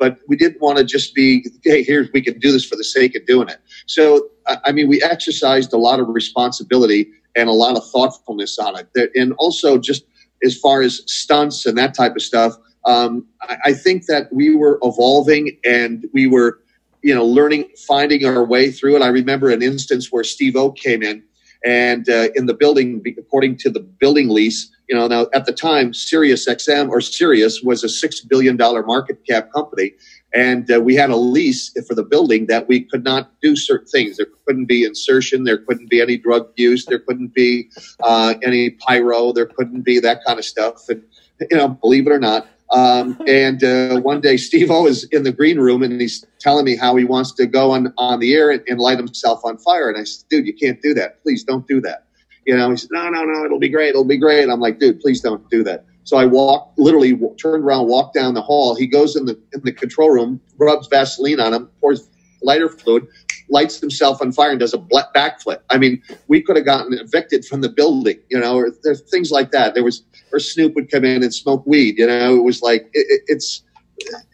but 0.00 0.16
we 0.26 0.34
didn't 0.34 0.60
want 0.62 0.78
to 0.78 0.84
just 0.84 1.14
be, 1.14 1.46
hey, 1.62 1.82
here 1.84 2.08
we 2.14 2.22
can 2.22 2.38
do 2.38 2.50
this 2.50 2.64
for 2.64 2.74
the 2.74 2.82
sake 2.82 3.14
of 3.14 3.26
doing 3.26 3.50
it. 3.50 3.58
So, 3.86 4.28
I 4.46 4.72
mean, 4.72 4.88
we 4.88 5.00
exercised 5.02 5.72
a 5.74 5.76
lot 5.76 6.00
of 6.00 6.08
responsibility 6.08 7.10
and 7.36 7.48
a 7.48 7.52
lot 7.52 7.76
of 7.76 7.88
thoughtfulness 7.90 8.58
on 8.58 8.74
it. 8.76 9.10
And 9.14 9.34
also, 9.38 9.78
just 9.78 10.04
as 10.42 10.58
far 10.58 10.80
as 10.80 11.02
stunts 11.06 11.66
and 11.66 11.76
that 11.76 11.94
type 11.94 12.16
of 12.16 12.22
stuff, 12.22 12.54
um, 12.86 13.26
I 13.64 13.74
think 13.74 14.06
that 14.06 14.32
we 14.32 14.56
were 14.56 14.78
evolving 14.82 15.58
and 15.66 16.06
we 16.14 16.26
were, 16.26 16.60
you 17.02 17.14
know, 17.14 17.26
learning, 17.26 17.68
finding 17.86 18.24
our 18.24 18.42
way 18.42 18.70
through 18.70 18.96
it. 18.96 19.02
I 19.02 19.08
remember 19.08 19.50
an 19.50 19.62
instance 19.62 20.10
where 20.10 20.24
Steve-O 20.24 20.72
came 20.72 21.02
in 21.02 21.22
and 21.62 22.08
uh, 22.08 22.28
in 22.34 22.46
the 22.46 22.54
building, 22.54 23.04
according 23.18 23.58
to 23.58 23.70
the 23.70 23.80
building 23.80 24.30
lease, 24.30 24.70
you 24.90 24.96
know, 24.96 25.06
now 25.06 25.28
at 25.32 25.46
the 25.46 25.52
time, 25.52 25.94
Sirius 25.94 26.48
XM 26.48 26.90
or 26.90 27.00
Sirius 27.00 27.62
was 27.62 27.84
a 27.84 27.88
six 27.88 28.20
billion 28.20 28.56
dollar 28.56 28.82
market 28.82 29.24
cap 29.24 29.52
company, 29.52 29.92
and 30.34 30.68
uh, 30.68 30.80
we 30.80 30.96
had 30.96 31.10
a 31.10 31.16
lease 31.16 31.72
for 31.86 31.94
the 31.94 32.02
building 32.02 32.46
that 32.46 32.66
we 32.66 32.80
could 32.80 33.04
not 33.04 33.30
do 33.40 33.54
certain 33.54 33.86
things. 33.86 34.16
There 34.16 34.26
couldn't 34.46 34.66
be 34.66 34.84
insertion, 34.84 35.44
there 35.44 35.58
couldn't 35.58 35.90
be 35.90 36.00
any 36.00 36.16
drug 36.16 36.48
use, 36.56 36.86
there 36.86 36.98
couldn't 36.98 37.34
be 37.34 37.70
uh, 38.00 38.34
any 38.44 38.70
pyro, 38.70 39.32
there 39.32 39.46
couldn't 39.46 39.82
be 39.82 40.00
that 40.00 40.24
kind 40.26 40.40
of 40.40 40.44
stuff. 40.44 40.88
And 40.88 41.04
you 41.48 41.56
know, 41.56 41.68
believe 41.68 42.08
it 42.08 42.12
or 42.12 42.18
not. 42.18 42.48
Um, 42.72 43.16
and 43.28 43.62
uh, 43.62 44.00
one 44.00 44.20
day, 44.20 44.36
Steve-O 44.38 44.88
is 44.88 45.04
in 45.04 45.22
the 45.22 45.32
green 45.32 45.60
room 45.60 45.84
and 45.84 46.00
he's 46.00 46.26
telling 46.40 46.64
me 46.64 46.74
how 46.74 46.96
he 46.96 47.04
wants 47.04 47.30
to 47.34 47.46
go 47.46 47.70
on, 47.70 47.94
on 47.96 48.18
the 48.18 48.34
air 48.34 48.50
and, 48.50 48.62
and 48.66 48.80
light 48.80 48.98
himself 48.98 49.40
on 49.44 49.56
fire. 49.58 49.88
And 49.88 49.98
I 49.98 50.02
said, 50.02 50.28
dude, 50.28 50.46
you 50.48 50.52
can't 50.52 50.82
do 50.82 50.94
that. 50.94 51.22
Please 51.22 51.44
don't 51.44 51.66
do 51.68 51.80
that. 51.82 52.06
You 52.50 52.56
know, 52.56 52.68
he 52.68 52.76
said, 52.76 52.88
no, 52.90 53.08
no, 53.08 53.22
no, 53.22 53.44
it'll 53.44 53.60
be 53.60 53.68
great. 53.68 53.90
It'll 53.90 54.02
be 54.02 54.16
great. 54.16 54.48
I'm 54.48 54.58
like, 54.58 54.80
dude, 54.80 54.98
please 54.98 55.20
don't 55.20 55.48
do 55.50 55.62
that. 55.62 55.84
So 56.02 56.16
I 56.16 56.26
walk, 56.26 56.72
literally 56.76 57.16
turned 57.40 57.62
around, 57.62 57.86
walked 57.86 58.14
down 58.14 58.34
the 58.34 58.42
hall. 58.42 58.74
He 58.74 58.88
goes 58.88 59.14
in 59.14 59.24
the 59.24 59.40
in 59.52 59.60
the 59.62 59.70
control 59.70 60.10
room, 60.10 60.40
rubs 60.58 60.88
Vaseline 60.88 61.38
on 61.38 61.54
him, 61.54 61.70
pours 61.80 62.10
lighter 62.42 62.68
fluid, 62.68 63.06
lights 63.50 63.78
himself 63.78 64.20
on 64.20 64.32
fire, 64.32 64.50
and 64.50 64.58
does 64.58 64.74
a 64.74 64.78
backflip. 64.78 65.60
I 65.70 65.78
mean, 65.78 66.02
we 66.26 66.42
could 66.42 66.56
have 66.56 66.64
gotten 66.64 66.92
evicted 66.92 67.44
from 67.44 67.60
the 67.60 67.68
building, 67.68 68.18
you 68.28 68.40
know, 68.40 68.56
or 68.56 68.72
there's 68.82 69.02
things 69.02 69.30
like 69.30 69.52
that. 69.52 69.74
There 69.74 69.84
was, 69.84 70.02
or 70.32 70.40
Snoop 70.40 70.74
would 70.74 70.90
come 70.90 71.04
in 71.04 71.22
and 71.22 71.32
smoke 71.32 71.64
weed. 71.68 71.98
You 71.98 72.08
know, 72.08 72.34
it 72.34 72.42
was 72.42 72.62
like 72.62 72.90
it, 72.94 73.22
it's. 73.28 73.62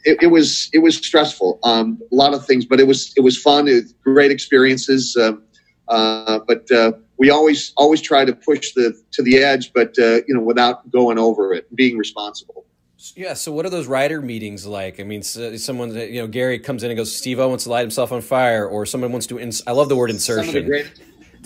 It, 0.04 0.22
it, 0.22 0.26
was 0.28 0.70
it 0.72 0.78
was 0.78 0.96
stressful, 0.96 1.58
um, 1.64 2.00
a 2.12 2.14
lot 2.14 2.32
of 2.34 2.46
things, 2.46 2.64
but 2.64 2.78
it 2.78 2.86
was 2.86 3.12
it 3.16 3.22
was 3.22 3.36
fun. 3.36 3.66
It 3.66 3.74
was 3.74 3.94
great 4.04 4.30
experiences. 4.30 5.16
Um, 5.16 5.42
uh, 5.88 6.40
but 6.46 6.70
uh, 6.70 6.92
we 7.18 7.30
always 7.30 7.72
always 7.76 8.00
try 8.00 8.24
to 8.24 8.34
push 8.34 8.72
the 8.72 8.94
to 9.12 9.22
the 9.22 9.38
edge, 9.38 9.72
but 9.72 9.98
uh, 9.98 10.20
you 10.26 10.34
know, 10.34 10.40
without 10.40 10.90
going 10.90 11.18
over 11.18 11.52
it, 11.52 11.74
being 11.74 11.96
responsible. 11.96 12.64
Yeah. 13.14 13.34
So, 13.34 13.52
what 13.52 13.66
are 13.66 13.70
those 13.70 13.86
writer 13.86 14.20
meetings 14.20 14.66
like? 14.66 15.00
I 15.00 15.04
mean, 15.04 15.22
someone 15.22 15.94
you 15.94 16.20
know, 16.20 16.26
Gary 16.26 16.58
comes 16.58 16.82
in 16.82 16.90
and 16.90 16.96
goes, 16.96 17.14
"Steve-O 17.14 17.48
wants 17.48 17.64
to 17.64 17.70
light 17.70 17.82
himself 17.82 18.12
on 18.12 18.20
fire," 18.20 18.66
or 18.66 18.86
someone 18.86 19.12
wants 19.12 19.26
to. 19.28 19.38
Ins- 19.38 19.62
I 19.66 19.72
love 19.72 19.88
the 19.88 19.96
word 19.96 20.10
insertion 20.10 20.86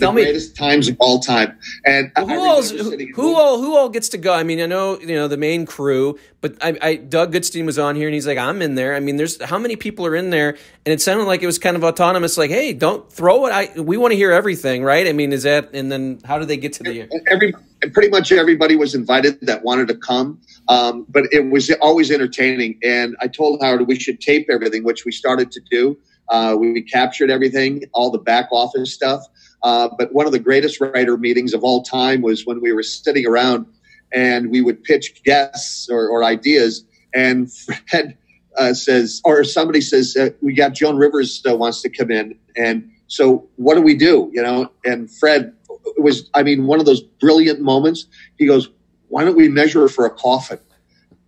the 0.01 0.07
Tell 0.07 0.13
greatest 0.13 0.59
me, 0.59 0.67
times 0.67 0.87
of 0.89 0.97
all 0.99 1.19
time. 1.19 1.57
And 1.85 2.11
well, 2.17 2.27
who, 2.27 2.41
all, 2.41 2.63
who, 2.63 3.07
who 3.13 3.35
all 3.35 3.61
who 3.61 3.77
all 3.77 3.89
gets 3.89 4.09
to 4.09 4.17
go? 4.17 4.33
I 4.33 4.43
mean, 4.43 4.59
I 4.59 4.65
know 4.65 4.99
you 4.99 5.15
know 5.15 5.27
the 5.27 5.37
main 5.37 5.65
crew, 5.65 6.19
but 6.41 6.55
I, 6.61 6.77
I, 6.81 6.95
Doug 6.95 7.33
Goodstein 7.33 7.65
was 7.65 7.79
on 7.79 7.95
here 7.95 8.07
and 8.07 8.13
he's 8.13 8.27
like, 8.27 8.37
I'm 8.37 8.61
in 8.61 8.75
there. 8.75 8.95
I 8.95 8.99
mean, 8.99 9.15
there's 9.15 9.41
how 9.41 9.57
many 9.57 9.75
people 9.75 10.05
are 10.05 10.15
in 10.15 10.31
there, 10.31 10.49
and 10.85 10.93
it 10.93 11.01
sounded 11.01 11.25
like 11.25 11.43
it 11.43 11.45
was 11.45 11.59
kind 11.59 11.77
of 11.77 11.83
autonomous. 11.83 12.37
Like, 12.37 12.49
hey, 12.49 12.73
don't 12.73 13.11
throw 13.11 13.45
it. 13.45 13.51
I 13.51 13.79
we 13.79 13.97
want 13.97 14.11
to 14.11 14.17
hear 14.17 14.31
everything, 14.31 14.83
right? 14.83 15.07
I 15.07 15.13
mean, 15.13 15.31
is 15.31 15.43
that 15.43 15.69
and 15.73 15.91
then 15.91 16.19
how 16.25 16.39
do 16.39 16.45
they 16.45 16.57
get 16.57 16.73
to 16.73 16.83
the 16.83 17.07
every 17.27 17.53
pretty 17.89 18.09
much 18.09 18.31
everybody 18.31 18.75
was 18.75 18.93
invited 18.93 19.39
that 19.41 19.63
wanted 19.63 19.87
to 19.87 19.95
come. 19.95 20.39
Um, 20.67 21.05
but 21.09 21.25
it 21.31 21.51
was 21.51 21.71
always 21.81 22.11
entertaining. 22.11 22.79
And 22.83 23.15
I 23.19 23.27
told 23.27 23.61
Howard 23.61 23.87
we 23.87 23.99
should 23.99 24.21
tape 24.21 24.47
everything, 24.49 24.83
which 24.83 25.05
we 25.05 25.11
started 25.11 25.51
to 25.51 25.61
do. 25.69 25.97
Uh, 26.29 26.55
we, 26.57 26.71
we 26.71 26.81
captured 26.81 27.29
everything, 27.29 27.83
all 27.93 28.09
the 28.09 28.19
back 28.19 28.47
office 28.51 28.93
stuff. 28.93 29.21
Uh, 29.63 29.89
but 29.97 30.13
one 30.13 30.25
of 30.25 30.31
the 30.31 30.39
greatest 30.39 30.81
writer 30.81 31.17
meetings 31.17 31.53
of 31.53 31.63
all 31.63 31.83
time 31.83 32.21
was 32.21 32.45
when 32.45 32.61
we 32.61 32.73
were 32.73 32.83
sitting 32.83 33.27
around 33.27 33.65
and 34.13 34.51
we 34.51 34.61
would 34.61 34.83
pitch 34.83 35.23
guests 35.23 35.87
or, 35.89 36.07
or 36.07 36.23
ideas. 36.23 36.83
And 37.13 37.51
Fred 37.53 38.17
uh, 38.57 38.73
says, 38.73 39.21
or 39.23 39.43
somebody 39.43 39.81
says, 39.81 40.15
uh, 40.17 40.29
we 40.41 40.53
got 40.53 40.73
Joan 40.73 40.97
Rivers 40.97 41.41
uh, 41.47 41.55
wants 41.55 41.81
to 41.81 41.89
come 41.89 42.11
in. 42.11 42.37
And 42.55 42.91
so 43.07 43.47
what 43.55 43.75
do 43.75 43.81
we 43.81 43.95
do? 43.95 44.29
You 44.33 44.41
know, 44.41 44.71
and 44.83 45.09
Fred 45.11 45.53
it 45.85 46.01
was, 46.01 46.29
I 46.33 46.43
mean, 46.43 46.67
one 46.67 46.79
of 46.79 46.85
those 46.85 47.01
brilliant 47.01 47.61
moments. 47.61 48.05
He 48.37 48.45
goes, 48.45 48.69
why 49.07 49.25
don't 49.25 49.35
we 49.35 49.49
measure 49.49 49.81
her 49.81 49.87
for 49.87 50.05
a 50.05 50.09
coffin? 50.09 50.59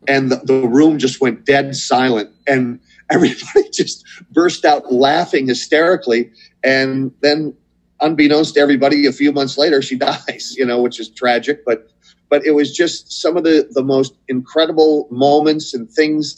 And 0.08 0.32
the, 0.32 0.38
the 0.38 0.68
room 0.68 1.00
just 1.00 1.22
went 1.22 1.46
dead 1.46 1.76
silent. 1.76 2.30
And 2.48 2.80
everybody 3.10 3.70
just 3.72 4.06
burst 4.32 4.66
out 4.66 4.92
laughing 4.92 5.48
hysterically. 5.48 6.32
And 6.64 7.12
then, 7.22 7.56
unbeknownst 8.04 8.56
to 8.56 8.60
everybody, 8.60 9.06
a 9.06 9.12
few 9.12 9.32
months 9.32 9.58
later, 9.58 9.82
she 9.82 9.96
dies, 10.10 10.56
you 10.58 10.66
know, 10.66 10.82
which 10.82 11.00
is 11.00 11.10
tragic. 11.10 11.66
But 11.66 11.90
but 12.30 12.46
it 12.46 12.52
was 12.52 12.76
just 12.76 13.12
some 13.12 13.38
of 13.38 13.44
the, 13.44 13.68
the 13.72 13.84
most 13.84 14.16
incredible 14.28 15.08
moments 15.12 15.74
and 15.76 15.88
things, 15.88 16.36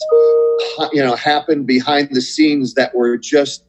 you 0.92 1.02
know, 1.02 1.16
happened 1.16 1.66
behind 1.66 2.10
the 2.12 2.20
scenes 2.20 2.74
that 2.74 2.94
were 2.94 3.16
just 3.16 3.64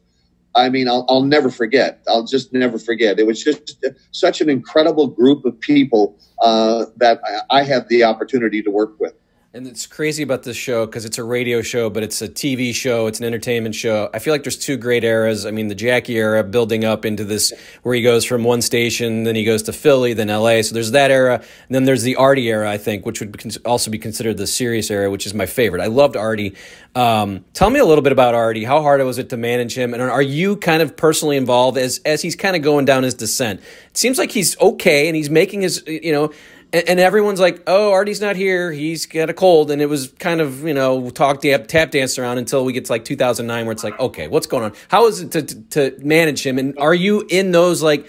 I 0.54 0.68
mean, 0.70 0.88
I'll, 0.88 1.06
I'll 1.08 1.22
never 1.22 1.50
forget. 1.50 2.02
I'll 2.08 2.24
just 2.24 2.52
never 2.52 2.78
forget. 2.78 3.18
It 3.18 3.26
was 3.26 3.42
just 3.42 3.84
such 4.12 4.40
an 4.40 4.50
incredible 4.50 5.06
group 5.06 5.44
of 5.44 5.58
people 5.60 6.18
uh, 6.42 6.86
that 6.96 7.20
I, 7.24 7.60
I 7.60 7.62
had 7.62 7.88
the 7.88 8.04
opportunity 8.04 8.62
to 8.62 8.70
work 8.70 8.98
with. 8.98 9.14
And 9.58 9.66
it's 9.66 9.88
crazy 9.88 10.22
about 10.22 10.44
this 10.44 10.56
show 10.56 10.86
because 10.86 11.04
it's 11.04 11.18
a 11.18 11.24
radio 11.24 11.62
show, 11.62 11.90
but 11.90 12.04
it's 12.04 12.22
a 12.22 12.28
TV 12.28 12.72
show. 12.72 13.08
It's 13.08 13.18
an 13.18 13.24
entertainment 13.24 13.74
show. 13.74 14.08
I 14.14 14.20
feel 14.20 14.32
like 14.32 14.44
there's 14.44 14.56
two 14.56 14.76
great 14.76 15.02
eras. 15.02 15.44
I 15.44 15.50
mean, 15.50 15.66
the 15.66 15.74
Jackie 15.74 16.16
era 16.16 16.44
building 16.44 16.84
up 16.84 17.04
into 17.04 17.24
this 17.24 17.52
where 17.82 17.92
he 17.96 18.00
goes 18.00 18.24
from 18.24 18.44
one 18.44 18.62
station, 18.62 19.24
then 19.24 19.34
he 19.34 19.42
goes 19.42 19.64
to 19.64 19.72
Philly, 19.72 20.14
then 20.14 20.28
LA. 20.28 20.62
So 20.62 20.74
there's 20.74 20.92
that 20.92 21.10
era. 21.10 21.38
And 21.38 21.74
then 21.74 21.86
there's 21.86 22.04
the 22.04 22.14
Artie 22.14 22.48
era, 22.48 22.70
I 22.70 22.78
think, 22.78 23.04
which 23.04 23.18
would 23.18 23.56
also 23.64 23.90
be 23.90 23.98
considered 23.98 24.36
the 24.36 24.46
Sirius 24.46 24.92
era, 24.92 25.10
which 25.10 25.26
is 25.26 25.34
my 25.34 25.46
favorite. 25.46 25.82
I 25.82 25.88
loved 25.88 26.16
Artie. 26.16 26.54
Um, 26.94 27.44
tell 27.52 27.68
me 27.68 27.80
a 27.80 27.84
little 27.84 28.02
bit 28.02 28.12
about 28.12 28.36
Artie. 28.36 28.62
How 28.62 28.80
hard 28.80 29.00
was 29.02 29.18
it 29.18 29.28
to 29.30 29.36
manage 29.36 29.76
him? 29.76 29.92
And 29.92 30.00
are 30.00 30.22
you 30.22 30.54
kind 30.54 30.82
of 30.82 30.96
personally 30.96 31.36
involved 31.36 31.78
as, 31.78 32.00
as 32.04 32.22
he's 32.22 32.36
kind 32.36 32.54
of 32.54 32.62
going 32.62 32.84
down 32.84 33.02
his 33.02 33.14
descent? 33.14 33.58
It 33.90 33.96
seems 33.96 34.18
like 34.18 34.30
he's 34.30 34.56
okay 34.60 35.08
and 35.08 35.16
he's 35.16 35.30
making 35.30 35.62
his, 35.62 35.82
you 35.84 36.12
know, 36.12 36.32
and, 36.72 36.88
and, 36.88 37.00
everyone's 37.00 37.40
like, 37.40 37.62
"Oh, 37.66 37.92
Artie's 37.92 38.20
not 38.20 38.36
here. 38.36 38.72
He's 38.72 39.06
got 39.06 39.30
a 39.30 39.34
cold." 39.34 39.70
And 39.70 39.80
it 39.80 39.86
was 39.86 40.08
kind 40.18 40.40
of 40.40 40.64
you 40.64 40.74
know 40.74 41.10
talk 41.10 41.40
tap, 41.40 41.66
tap 41.66 41.90
dance 41.90 42.18
around 42.18 42.38
until 42.38 42.64
we 42.64 42.72
get 42.72 42.86
to 42.86 42.92
like 42.92 43.04
2009, 43.04 43.66
where 43.66 43.72
it's 43.72 43.84
like, 43.84 43.98
"Okay, 43.98 44.28
what's 44.28 44.46
going 44.46 44.64
on? 44.64 44.72
How 44.88 45.06
is 45.06 45.20
it 45.20 45.32
to, 45.32 45.42
to, 45.42 45.90
to 45.90 46.04
manage 46.04 46.44
him? 46.44 46.58
And 46.58 46.78
are 46.78 46.94
you 46.94 47.26
in 47.28 47.52
those 47.52 47.82
like, 47.82 48.06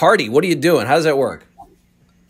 Artie? 0.00 0.28
What 0.28 0.44
are 0.44 0.46
you 0.46 0.56
doing? 0.56 0.86
How 0.86 0.94
does 0.94 1.04
that 1.04 1.18
work?" 1.18 1.46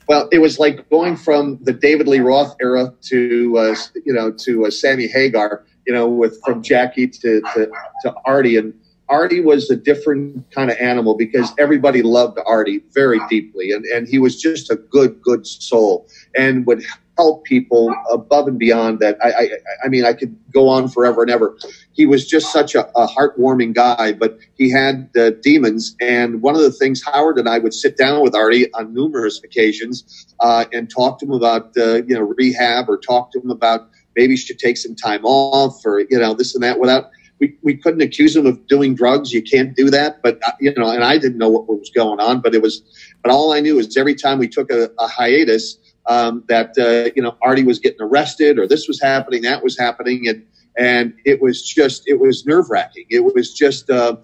Well, 0.09 0.29
it 0.33 0.39
was 0.39 0.59
like 0.59 0.91
going 0.91 1.17
from 1.17 1.59
the 1.63 1.73
David 1.73 2.09
Lee 2.09 2.19
Roth 2.19 2.57
era 2.61 2.93
to 3.03 3.59
uh, 3.59 3.77
you 4.05 4.13
know 4.13 4.33
to 4.33 4.67
uh, 4.67 4.71
Sammy 4.71 5.07
Hagar, 5.07 5.65
you 5.87 5.93
know, 5.93 6.09
with 6.09 6.41
from 6.45 6.63
Jackie 6.63 7.07
to 7.07 7.41
to, 7.55 7.71
to 8.03 8.15
Artie 8.25 8.57
and 8.57 8.75
Artie 9.11 9.41
was 9.41 9.69
a 9.71 9.77
different 9.77 10.51
kind 10.53 10.71
of 10.71 10.77
animal 10.79 11.17
because 11.17 11.53
everybody 11.59 12.01
loved 12.03 12.39
Artie 12.47 12.83
very 12.95 13.21
deeply, 13.29 13.73
and, 13.73 13.85
and 13.87 14.09
he 14.09 14.19
was 14.19 14.41
just 14.41 14.71
a 14.71 14.77
good, 14.77 15.21
good 15.21 15.47
soul 15.47 16.07
and 16.37 16.65
would 16.67 16.85
help 17.19 17.45
people 17.45 17.95
above 18.11 18.49
and 18.49 18.59
beyond 18.59 19.01
that. 19.01 19.19
I, 19.23 19.31
I, 19.31 19.49
I 19.85 19.89
mean, 19.89 20.07
I 20.07 20.15
could 20.15 20.35
go 20.55 20.69
on 20.69 20.89
forever 20.89 21.21
and 21.23 21.31
ever. 21.31 21.59
He 21.93 22.07
was 22.07 22.27
just 22.27 22.51
such 22.51 22.75
a, 22.75 22.89
a 22.97 23.07
heartwarming 23.07 23.75
guy, 23.75 24.13
but 24.13 24.39
he 24.55 24.71
had 24.71 25.11
uh, 25.19 25.33
demons. 25.43 25.97
And 26.01 26.41
one 26.41 26.55
of 26.55 26.63
the 26.63 26.73
things 26.73 27.03
Howard 27.05 27.39
and 27.39 27.49
I 27.49 27.59
would 27.59 27.75
sit 27.75 27.99
down 27.99 28.23
with 28.23 28.35
Artie 28.35 28.73
on 28.73 28.95
numerous 28.95 29.43
occasions 29.45 30.35
uh, 30.41 30.65
and 30.73 30.89
talk 30.89 31.19
to 31.19 31.27
him 31.27 31.33
about, 31.33 31.77
uh, 31.77 32.03
you 32.05 32.15
know, 32.15 32.23
rehab 32.23 32.89
or 32.89 32.97
talk 32.97 33.33
to 33.33 33.41
him 33.41 33.51
about 33.51 33.91
maybe 34.17 34.33
he 34.33 34.37
should 34.39 34.59
take 34.59 34.79
some 34.79 34.95
time 34.95 35.25
off 35.25 35.85
or, 35.85 36.01
you 36.09 36.19
know, 36.19 36.33
this 36.33 36.55
and 36.55 36.65
that 36.65 36.81
without 36.81 37.11
we, 37.41 37.57
we 37.63 37.75
couldn't 37.77 38.03
accuse 38.03 38.37
him 38.37 38.47
of 38.47 38.67
doing 38.67 38.95
drugs. 38.95 39.33
You 39.33 39.43
can't 39.43 39.75
do 39.75 39.91
that. 39.91 40.23
But, 40.23 40.39
uh, 40.47 40.53
you 40.61 40.73
know, 40.77 40.91
and 40.91 41.03
I 41.03 41.19
didn't 41.19 41.39
know 41.39 41.49
what 41.49 41.67
was 41.67 41.91
going 41.91 42.21
on, 42.21 42.41
but 42.41 42.55
it 42.55 42.63
was, 42.63 42.83
but 43.23 43.33
all 43.33 43.53
I 43.53 43.61
knew 43.61 43.79
is 43.79 43.97
every 43.97 44.15
time 44.15 44.39
we 44.39 44.47
took 44.49 44.71
a, 44.71 44.91
a 44.99 45.09
hiatus, 45.09 45.79
um, 46.07 46.45
that, 46.49 46.77
uh, 46.79 47.11
you 47.17 47.23
know, 47.23 47.37
Artie 47.43 47.65
was 47.65 47.79
getting 47.79 48.01
arrested 48.01 48.59
or 48.59 48.67
this 48.67 48.87
was 48.87 49.01
happening, 49.01 49.43
that 49.43 49.63
was 49.65 49.79
happening. 49.79 50.29
And, 50.29 50.45
and 50.79 51.15
it 51.25 51.41
was 51.41 51.63
just, 51.63 52.07
it 52.07 52.21
was 52.21 52.47
nerve 52.47 52.71
wracking. 52.71 53.07
It 53.11 53.21
was 53.21 53.53
just, 53.55 53.91
uh, 53.91 54.17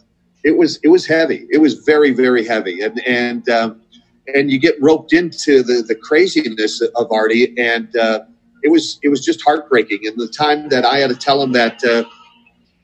it 0.44 0.56
was, 0.56 0.78
it 0.82 0.88
was 0.88 1.06
heavy. 1.06 1.46
It 1.50 1.58
was 1.58 1.74
very, 1.74 2.12
very 2.12 2.46
heavy. 2.46 2.82
And, 2.82 3.00
and, 3.06 3.48
um, 3.48 3.80
and 4.34 4.50
you 4.50 4.58
get 4.58 4.74
roped 4.80 5.12
into 5.12 5.62
the, 5.62 5.82
the 5.86 5.94
craziness 5.94 6.80
of 6.80 7.10
Artie. 7.10 7.54
And, 7.58 7.94
uh, 7.96 8.20
it 8.62 8.70
was, 8.70 8.98
it 9.02 9.08
was 9.08 9.24
just 9.24 9.42
heartbreaking. 9.42 10.00
And 10.06 10.18
the 10.18 10.28
time 10.28 10.68
that 10.70 10.84
I 10.84 10.98
had 10.98 11.10
to 11.10 11.16
tell 11.16 11.42
him 11.42 11.52
that, 11.52 11.82
uh, 11.84 12.04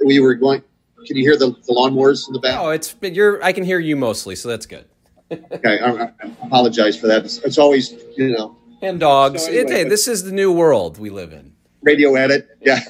we 0.05 0.21
were 0.21 0.35
going. 0.35 0.63
Can 1.07 1.17
you 1.17 1.25
hear 1.25 1.37
the, 1.37 1.51
the 1.51 1.75
lawnmowers 1.75 2.29
in 2.29 2.33
the 2.33 2.39
back? 2.39 2.59
Oh, 2.61 2.71
it's 2.71 2.95
you're. 3.03 3.43
I 3.43 3.53
can 3.53 3.65
hear 3.65 3.79
you 3.79 3.97
mostly, 3.97 4.37
so 4.37 4.49
that's 4.49 4.67
good. 4.67 4.87
okay, 5.33 5.81
I, 5.81 6.05
I, 6.05 6.13
apologize 6.45 6.99
for 6.99 7.07
that. 7.09 7.25
It's, 7.25 7.39
it's 7.39 7.59
always 7.59 7.93
you 8.17 8.37
know. 8.37 8.57
And 8.83 9.01
dogs. 9.01 9.45
So 9.45 9.49
anyway, 9.49 9.63
it, 9.63 9.71
hey, 9.71 9.85
this 9.85 10.07
is 10.07 10.25
the 10.25 10.33
new 10.33 10.53
world 10.53 10.99
we 10.99 11.11
live 11.11 11.33
in. 11.33 11.53
Radio 11.83 12.15
edit, 12.15 12.49
yeah. 12.61 12.81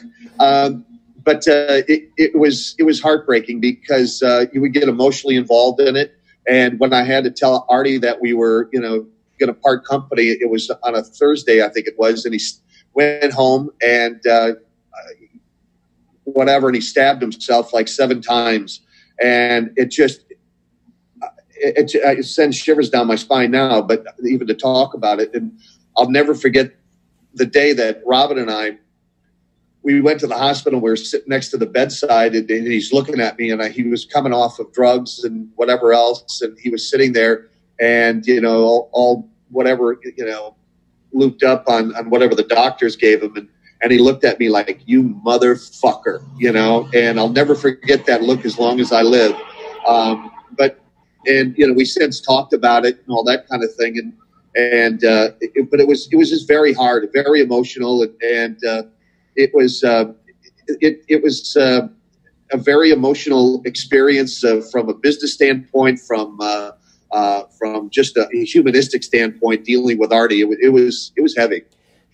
Um, 0.41 0.85
but 1.25 1.47
uh, 1.49 1.83
it, 1.89 2.11
it 2.17 2.39
was 2.39 2.75
it 2.79 2.85
was 2.85 3.01
heartbreaking 3.01 3.61
because 3.61 4.23
uh, 4.23 4.47
you 4.53 4.61
would 4.61 4.73
get 4.73 4.85
emotionally 4.85 5.37
involved 5.37 5.81
in 5.81 5.97
it. 5.97 6.15
And 6.47 6.81
when 6.81 6.93
I 6.93 7.05
had 7.05 7.25
to 7.25 7.31
tell 7.31 7.67
Artie 7.69 7.99
that 7.99 8.21
we 8.21 8.35
were, 8.35 8.69
you 8.73 8.81
know, 8.81 9.07
going 9.39 9.49
to 9.49 9.55
part 9.55 9.85
company, 9.85 10.25
it 10.25 10.51
was 10.51 10.71
on 10.83 10.95
a 10.95 11.03
Thursday, 11.03 11.65
I 11.65 11.69
think 11.69 11.87
it 11.87 11.95
was, 11.99 12.25
and 12.25 12.35
he 12.35 12.41
went 12.95 13.33
home 13.33 13.71
and 13.81 14.25
uh, 14.27 14.53
whatever, 16.33 16.69
and 16.69 16.75
he 16.75 16.81
stabbed 16.81 17.23
himself 17.23 17.73
like 17.73 17.89
seven 17.89 18.21
times, 18.21 18.81
and 19.23 19.71
it 19.77 19.91
just 19.91 20.25
it, 21.55 21.95
it, 21.95 22.19
it, 22.19 22.25
sends 22.25 22.57
shivers 22.57 22.91
down 22.91 23.07
my 23.07 23.17
spine 23.17 23.51
now. 23.51 23.83
But 23.83 24.05
even 24.25 24.47
to 24.47 24.55
talk 24.55 24.95
about 24.95 25.21
it, 25.21 25.35
and 25.35 25.59
I'll 25.97 26.11
never 26.11 26.35
forget 26.35 26.75
the 27.35 27.47
day 27.47 27.73
that 27.73 28.03
Robin 28.05 28.39
and 28.39 28.51
I 28.51 28.79
we 29.83 30.01
went 30.01 30.21
to 30.21 30.27
the 30.27 30.39
hospital. 30.39 30.81
We 30.81 30.91
were 30.91 30.97
sitting 30.97 31.29
next 31.29 31.51
to 31.51 31.57
the 31.57 31.67
bedside, 31.67 32.35
and, 32.35 32.49
and 32.51 32.67
he's 32.67 32.93
looking 32.93 33.21
at 33.21 33.39
me, 33.39 33.51
and 33.51 33.63
I, 33.63 33.69
he 33.69 33.83
was 33.83 34.05
coming 34.05 34.33
off 34.33 34.59
of 34.59 34.73
drugs 34.73 35.25
and 35.25 35.49
whatever 35.57 35.93
else, 35.93 36.41
and 36.41 36.57
he 36.59 36.71
was 36.71 36.89
sitting 36.89 37.13
there, 37.13 37.49
and 37.81 38.25
you 38.27 38.41
know, 38.41 38.59
all, 38.59 38.91
all 38.93 39.31
whatever 39.51 39.99
you 40.17 40.25
know, 40.25 40.57
looped 41.13 41.43
up 41.43 41.65
on 41.69 41.95
on 41.97 42.11
whatever 42.11 42.35
the 42.35 42.45
doctors 42.45 42.97
gave 42.97 43.23
him, 43.23 43.37
and 43.37 43.49
and 43.83 43.91
he 43.91 43.99
looked 43.99 44.25
at 44.25 44.39
me 44.39 44.49
like 44.49 44.81
you 44.87 45.03
motherfucker 45.27 46.25
you 46.39 46.53
know? 46.53 46.89
And 46.95 47.19
i'll 47.19 47.29
never 47.29 47.55
forget 47.55 48.07
that 48.07 48.23
look 48.23 48.45
as 48.45 48.59
long 48.59 48.81
as 48.81 48.93
i 48.93 49.03
live. 49.03 49.35
Um, 49.87 50.31
but 50.57 50.79
and 51.27 51.57
you 51.57 51.67
know 51.67 51.75
we 51.75 51.85
since 51.85 52.21
talked 52.21 52.53
about 52.53 52.85
it 52.85 52.99
and 52.99 53.09
all 53.09 53.25
that 53.25 53.49
kind 53.49 53.63
of 53.63 53.75
thing. 53.75 53.99
And 53.99 54.13
and 54.55 55.05
uh, 55.05 55.31
it, 55.41 55.71
but 55.71 55.81
it 55.81 55.89
was 55.89 56.09
it 56.13 56.17
was 56.17 56.31
just 56.31 56.47
very 56.47 56.73
hard 56.73 57.09
very 57.13 57.41
emotional. 57.41 58.03
And, 58.03 58.23
and 58.23 58.65
uh, 58.65 58.83
it 59.37 59.55
was 59.55 59.83
uh, 59.85 60.13
it, 60.69 61.03
it 61.09 61.23
was 61.23 61.57
uh, 61.57 61.89
a 62.53 62.57
very 62.57 62.91
emotional 62.91 63.63
experience 63.65 64.45
uh, 64.45 64.61
from 64.71 64.89
a 64.89 64.95
business 64.95 65.35
standpoint 65.35 66.01
from 66.01 66.39
uh, 66.41 66.73
from 67.59 67.91
just 67.91 68.17
a 68.17 68.27
humanistic 68.33 69.03
standpoint 69.03 69.65
dealing 69.65 69.99
with 69.99 70.13
Artie. 70.13 70.43
It, 70.43 70.59
it 70.61 70.69
was 70.71 71.13
it 71.17 71.23
was 71.23 71.37
heavy 71.37 71.63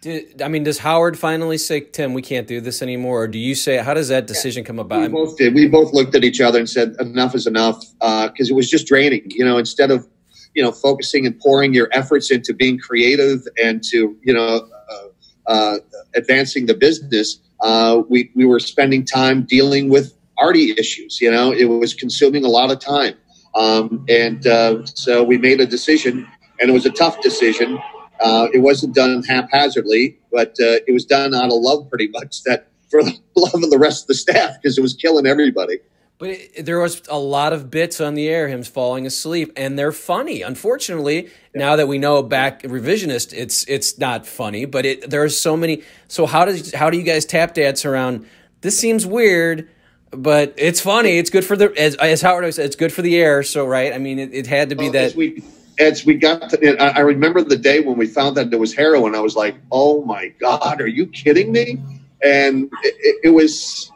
did, 0.01 0.41
I 0.43 0.49
mean, 0.49 0.63
does 0.63 0.79
Howard 0.79 1.19
finally 1.19 1.59
say, 1.59 1.81
Tim, 1.81 2.15
we 2.15 2.23
can't 2.23 2.47
do 2.47 2.61
this 2.61 2.83
anymore? 2.83 3.25
Or 3.25 3.29
do 3.29 3.39
you 3.39 3.55
say, 3.55 3.79
how 3.79 3.95
does 3.95 4.09
that 4.09 4.27
decision 4.27 4.63
come 4.65 4.79
about? 4.79 5.03
We 5.03 5.09
both 5.09 5.37
did. 5.37 5.55
We 5.55 5.67
both 5.67 5.93
looked 5.93 6.15
at 6.15 6.23
each 6.23 6.41
other 6.41 6.59
and 6.59 6.71
said, 6.71 6.95
enough 7.01 7.35
is 7.35 7.47
enough, 7.47 7.81
because 7.99 8.49
uh, 8.49 8.53
it 8.53 8.55
was 8.55 8.71
just 8.71 8.87
draining. 8.87 9.23
You 9.27 9.45
know, 9.45 9.59
instead 9.59 9.91
of, 9.91 10.07
you 10.55 10.63
know, 10.63 10.71
focusing 10.71 11.27
and 11.27 11.39
pouring 11.41 11.75
your 11.75 11.89
efforts 11.93 12.31
into 12.31 12.55
being 12.55 12.79
creative 12.79 13.41
and 13.63 13.83
to, 13.85 14.17
you 14.23 14.33
know, 14.33 14.69
uh, 14.89 15.51
uh, 15.51 15.79
advancing 16.15 16.67
the 16.67 16.75
business, 16.75 17.41
uh, 17.61 18.03
we, 18.09 18.31
we 18.37 18.47
were 18.47 18.61
spending 18.61 19.05
time 19.05 19.45
dealing 19.45 19.89
with 19.89 20.15
Artie 20.39 20.75
issues. 20.79 21.21
You 21.21 21.33
know, 21.33 21.51
it 21.53 21.65
was 21.65 21.93
consuming 21.93 22.45
a 22.45 22.49
lot 22.49 22.71
of 22.71 22.79
time. 22.79 23.15
Um, 23.57 24.05
and 24.09 24.47
uh, 24.47 24.87
so 24.87 25.25
we 25.25 25.39
made 25.39 25.61
a 25.61 25.67
decision, 25.67 26.25
and 26.61 26.71
it 26.71 26.73
was 26.73 26.87
a 26.87 26.91
tough 26.91 27.21
decision 27.21 27.81
uh, 28.21 28.49
it 28.53 28.59
wasn't 28.59 28.95
done 28.95 29.23
haphazardly, 29.23 30.19
but 30.33 30.51
uh, 30.61 30.81
it 30.87 30.93
was 30.93 31.05
done 31.05 31.35
out 31.35 31.47
of 31.47 31.61
love, 31.61 31.89
pretty 31.89 32.09
much. 32.09 32.43
That 32.45 32.69
for 32.91 33.03
the 33.03 33.19
love 33.37 33.63
of 33.63 33.71
the 33.71 33.79
rest 33.79 34.05
of 34.05 34.09
the 34.09 34.15
staff, 34.15 34.57
because 34.61 34.79
it 34.79 34.83
was 34.83 34.95
killing 34.95 35.27
everybody. 35.27 35.79
But 36.19 36.31
it, 36.31 36.67
there 36.67 36.81
was 36.81 37.03
a 37.09 37.19
lot 37.19 37.53
of 37.53 37.71
bits 37.71 38.01
on 38.01 38.15
the 38.15 38.29
air, 38.29 38.49
him 38.49 38.65
falling 38.65 39.07
asleep, 39.07 39.53
and 39.57 39.79
they're 39.79 39.93
funny. 39.93 40.43
Unfortunately, 40.43 41.25
yeah. 41.25 41.31
now 41.55 41.77
that 41.77 41.87
we 41.87 41.99
know 41.99 42.23
back 42.25 42.63
revisionist, 42.65 43.33
it's 43.33 43.65
it's 43.69 43.99
not 43.99 44.27
funny. 44.27 44.65
But 44.65 44.85
it 44.85 45.11
there 45.11 45.23
are 45.23 45.29
so 45.29 45.57
many. 45.57 45.83
So 46.09 46.27
how 46.27 46.45
does 46.45 46.75
how 46.75 46.91
do 46.91 46.97
you 46.97 47.05
guys 47.05 47.25
tap 47.25 47.55
dance 47.55 47.85
around? 47.85 48.27
This 48.63 48.77
seems 48.77 49.07
weird, 49.07 49.69
but 50.11 50.55
it's 50.57 50.81
funny. 50.81 51.19
It's 51.19 51.31
good 51.31 51.45
for 51.45 51.57
the 51.57 51.73
as 51.79 51.95
as 51.97 52.21
Howard 52.23 52.53
said, 52.53 52.67
it's 52.67 52.77
good 52.77 52.93
for 52.93 53.03
the 53.03 53.17
air. 53.17 53.45
So 53.45 53.65
right, 53.65 53.93
I 53.93 53.99
mean, 53.99 54.19
it, 54.19 54.35
it 54.35 54.47
had 54.49 54.71
to 54.71 54.75
be 54.75 54.85
well, 54.85 54.93
that. 54.93 55.15
We, 55.15 55.45
as 55.79 56.05
we 56.05 56.15
got 56.15 56.51
to, 56.51 56.77
I 56.83 57.01
remember 57.01 57.43
the 57.43 57.57
day 57.57 57.81
when 57.81 57.97
we 57.97 58.07
found 58.07 58.37
that 58.37 58.51
there 58.51 58.59
was 58.59 58.75
heroin. 58.75 59.15
I 59.15 59.21
was 59.21 59.37
like, 59.37 59.57
"Oh 59.71 60.05
my 60.05 60.29
god, 60.41 60.81
are 60.81 60.89
you 60.89 61.07
kidding 61.07 61.53
me?" 61.53 61.79
And 62.23 62.71
it, 62.83 63.17
it 63.25 63.31
was, 63.31 63.93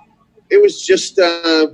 it 0.48 0.62
was 0.62 0.80
just, 0.86 1.18
uh, 1.18 1.68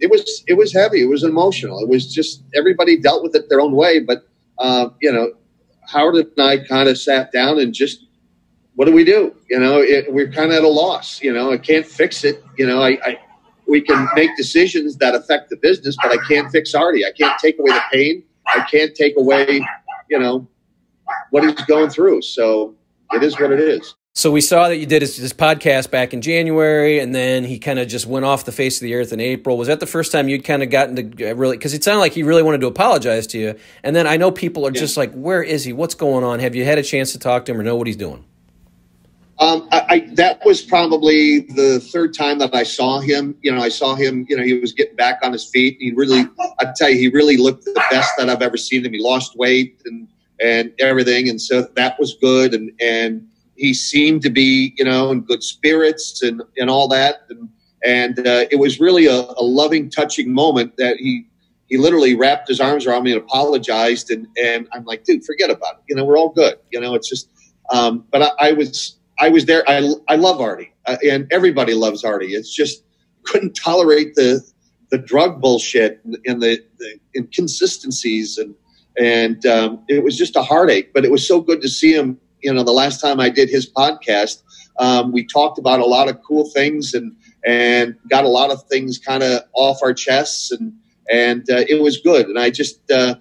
it 0.00 0.10
was 0.10 0.44
it 0.46 0.54
was 0.54 0.72
heavy. 0.72 1.02
It 1.02 1.08
was 1.08 1.24
emotional. 1.24 1.80
It 1.80 1.88
was 1.88 2.12
just 2.12 2.42
everybody 2.54 2.96
dealt 2.96 3.22
with 3.22 3.34
it 3.34 3.48
their 3.48 3.60
own 3.60 3.72
way. 3.72 4.00
But 4.00 4.26
uh, 4.58 4.90
you 5.00 5.12
know, 5.12 5.32
Howard 5.88 6.16
and 6.16 6.32
I 6.38 6.58
kind 6.58 6.88
of 6.88 6.98
sat 6.98 7.32
down 7.32 7.58
and 7.58 7.72
just 7.72 8.04
what 8.74 8.84
do 8.84 8.92
we 8.92 9.02
do? 9.02 9.34
You 9.50 9.58
know, 9.58 9.78
it, 9.80 10.12
we're 10.12 10.30
kind 10.30 10.52
of 10.52 10.58
at 10.58 10.62
a 10.62 10.68
loss. 10.68 11.20
You 11.20 11.32
know, 11.32 11.52
I 11.52 11.58
can't 11.58 11.84
fix 11.84 12.22
it. 12.22 12.44
You 12.56 12.66
know, 12.66 12.80
I, 12.80 12.90
I 13.04 13.18
we 13.66 13.80
can 13.80 14.08
make 14.14 14.30
decisions 14.36 14.96
that 14.98 15.14
affect 15.14 15.50
the 15.50 15.56
business, 15.56 15.96
but 16.02 16.12
I 16.12 16.16
can't 16.28 16.50
fix 16.50 16.74
Artie. 16.74 17.04
I 17.04 17.10
can't 17.10 17.38
take 17.38 17.58
away 17.58 17.72
the 17.72 17.82
pain. 17.92 18.22
I 18.48 18.66
can't 18.70 18.94
take 18.94 19.16
away, 19.16 19.60
you 20.08 20.18
know, 20.18 20.46
what 21.30 21.44
he's 21.44 21.64
going 21.66 21.90
through. 21.90 22.22
So 22.22 22.74
it 23.12 23.22
is 23.22 23.38
what 23.38 23.52
it 23.52 23.60
is. 23.60 23.94
So 24.14 24.32
we 24.32 24.40
saw 24.40 24.68
that 24.68 24.78
you 24.78 24.86
did 24.86 25.00
this, 25.00 25.32
podcast 25.32 25.92
back 25.92 26.12
in 26.12 26.22
January, 26.22 26.98
and 26.98 27.14
then 27.14 27.44
he 27.44 27.60
kind 27.60 27.78
of 27.78 27.86
just 27.86 28.04
went 28.04 28.24
off 28.24 28.44
the 28.44 28.50
face 28.50 28.78
of 28.78 28.82
the 28.82 28.94
earth 28.94 29.12
in 29.12 29.20
April. 29.20 29.56
Was 29.56 29.68
that 29.68 29.78
the 29.78 29.86
first 29.86 30.10
time 30.10 30.28
you'd 30.28 30.42
kind 30.42 30.60
of 30.60 30.70
gotten 30.70 30.96
to 30.96 31.34
really? 31.34 31.56
Because 31.56 31.72
it 31.72 31.84
sounded 31.84 32.00
like 32.00 32.14
he 32.14 32.24
really 32.24 32.42
wanted 32.42 32.60
to 32.62 32.66
apologize 32.66 33.28
to 33.28 33.38
you. 33.38 33.54
And 33.84 33.94
then 33.94 34.08
I 34.08 34.16
know 34.16 34.32
people 34.32 34.66
are 34.66 34.72
yeah. 34.72 34.80
just 34.80 34.96
like, 34.96 35.12
"Where 35.12 35.40
is 35.40 35.62
he? 35.62 35.72
What's 35.72 35.94
going 35.94 36.24
on?" 36.24 36.40
Have 36.40 36.56
you 36.56 36.64
had 36.64 36.78
a 36.78 36.82
chance 36.82 37.12
to 37.12 37.18
talk 37.20 37.44
to 37.44 37.52
him 37.52 37.60
or 37.60 37.62
know 37.62 37.76
what 37.76 37.86
he's 37.86 37.96
doing? 37.96 38.24
Um, 39.40 39.68
I, 39.70 39.84
I, 39.88 40.08
that 40.14 40.44
was 40.44 40.62
probably 40.62 41.40
the 41.40 41.78
third 41.78 42.12
time 42.12 42.38
that 42.40 42.54
I 42.54 42.64
saw 42.64 42.98
him. 42.98 43.36
You 43.42 43.52
know, 43.52 43.60
I 43.60 43.68
saw 43.68 43.94
him. 43.94 44.26
You 44.28 44.36
know, 44.36 44.42
he 44.42 44.54
was 44.54 44.72
getting 44.72 44.96
back 44.96 45.20
on 45.22 45.32
his 45.32 45.48
feet. 45.48 45.76
He 45.78 45.92
really, 45.92 46.24
I 46.58 46.72
tell 46.74 46.90
you, 46.90 46.98
he 46.98 47.08
really 47.08 47.36
looked 47.36 47.64
the 47.64 47.84
best 47.90 48.12
that 48.18 48.28
I've 48.28 48.42
ever 48.42 48.56
seen 48.56 48.84
him. 48.84 48.92
He 48.92 49.00
lost 49.00 49.36
weight 49.36 49.80
and 49.84 50.08
and 50.40 50.72
everything, 50.80 51.28
and 51.28 51.40
so 51.40 51.62
that 51.76 51.98
was 52.00 52.16
good. 52.20 52.52
And 52.52 52.72
and 52.80 53.28
he 53.54 53.74
seemed 53.74 54.22
to 54.22 54.30
be, 54.30 54.74
you 54.76 54.84
know, 54.84 55.12
in 55.12 55.20
good 55.20 55.44
spirits 55.44 56.20
and 56.22 56.42
and 56.56 56.68
all 56.68 56.88
that. 56.88 57.22
And 57.30 57.48
and 57.84 58.18
uh, 58.26 58.46
it 58.50 58.58
was 58.58 58.80
really 58.80 59.06
a, 59.06 59.20
a 59.20 59.44
loving, 59.44 59.88
touching 59.88 60.32
moment 60.32 60.76
that 60.78 60.96
he 60.96 61.28
he 61.66 61.76
literally 61.76 62.16
wrapped 62.16 62.48
his 62.48 62.60
arms 62.60 62.86
around 62.86 63.04
me 63.04 63.12
and 63.12 63.22
apologized. 63.22 64.10
And 64.10 64.26
and 64.36 64.66
I'm 64.72 64.84
like, 64.84 65.04
dude, 65.04 65.24
forget 65.24 65.48
about 65.48 65.74
it. 65.74 65.82
You 65.88 65.94
know, 65.94 66.04
we're 66.04 66.18
all 66.18 66.30
good. 66.30 66.58
You 66.72 66.80
know, 66.80 66.96
it's 66.96 67.08
just. 67.08 67.30
Um, 67.70 68.06
but 68.10 68.22
I, 68.22 68.48
I 68.48 68.52
was 68.52 68.97
I 69.18 69.28
was 69.28 69.46
there. 69.46 69.68
I, 69.68 69.94
I 70.08 70.16
love 70.16 70.40
Artie, 70.40 70.72
uh, 70.86 70.96
and 71.08 71.26
everybody 71.32 71.74
loves 71.74 72.04
Artie. 72.04 72.34
It's 72.34 72.54
just 72.54 72.84
couldn't 73.24 73.54
tolerate 73.54 74.14
the 74.14 74.42
the 74.90 74.98
drug 74.98 75.40
bullshit 75.40 76.00
and, 76.04 76.16
and 76.24 76.42
the, 76.42 76.64
the, 76.78 76.98
inconsistencies, 77.16 78.38
and 78.38 78.54
and 78.98 79.44
um, 79.46 79.84
it 79.88 80.02
was 80.02 80.16
just 80.16 80.36
a 80.36 80.42
heartache. 80.42 80.92
But 80.94 81.04
it 81.04 81.10
was 81.10 81.26
so 81.26 81.40
good 81.40 81.60
to 81.62 81.68
see 81.68 81.92
him. 81.92 82.18
You 82.42 82.54
know, 82.54 82.62
the 82.62 82.72
last 82.72 83.00
time 83.00 83.18
I 83.18 83.28
did 83.28 83.48
his 83.48 83.70
podcast, 83.70 84.42
um, 84.78 85.12
we 85.12 85.26
talked 85.26 85.58
about 85.58 85.80
a 85.80 85.86
lot 85.86 86.08
of 86.08 86.22
cool 86.22 86.48
things 86.50 86.94
and 86.94 87.14
and 87.44 87.96
got 88.08 88.24
a 88.24 88.28
lot 88.28 88.50
of 88.50 88.62
things 88.64 88.98
kind 88.98 89.22
of 89.22 89.42
off 89.52 89.80
our 89.82 89.92
chests, 89.92 90.52
and 90.52 90.72
and 91.10 91.50
uh, 91.50 91.64
it 91.68 91.82
was 91.82 91.98
good. 91.98 92.26
And 92.28 92.38
I 92.38 92.50
just 92.50 92.90
uh, 92.90 93.16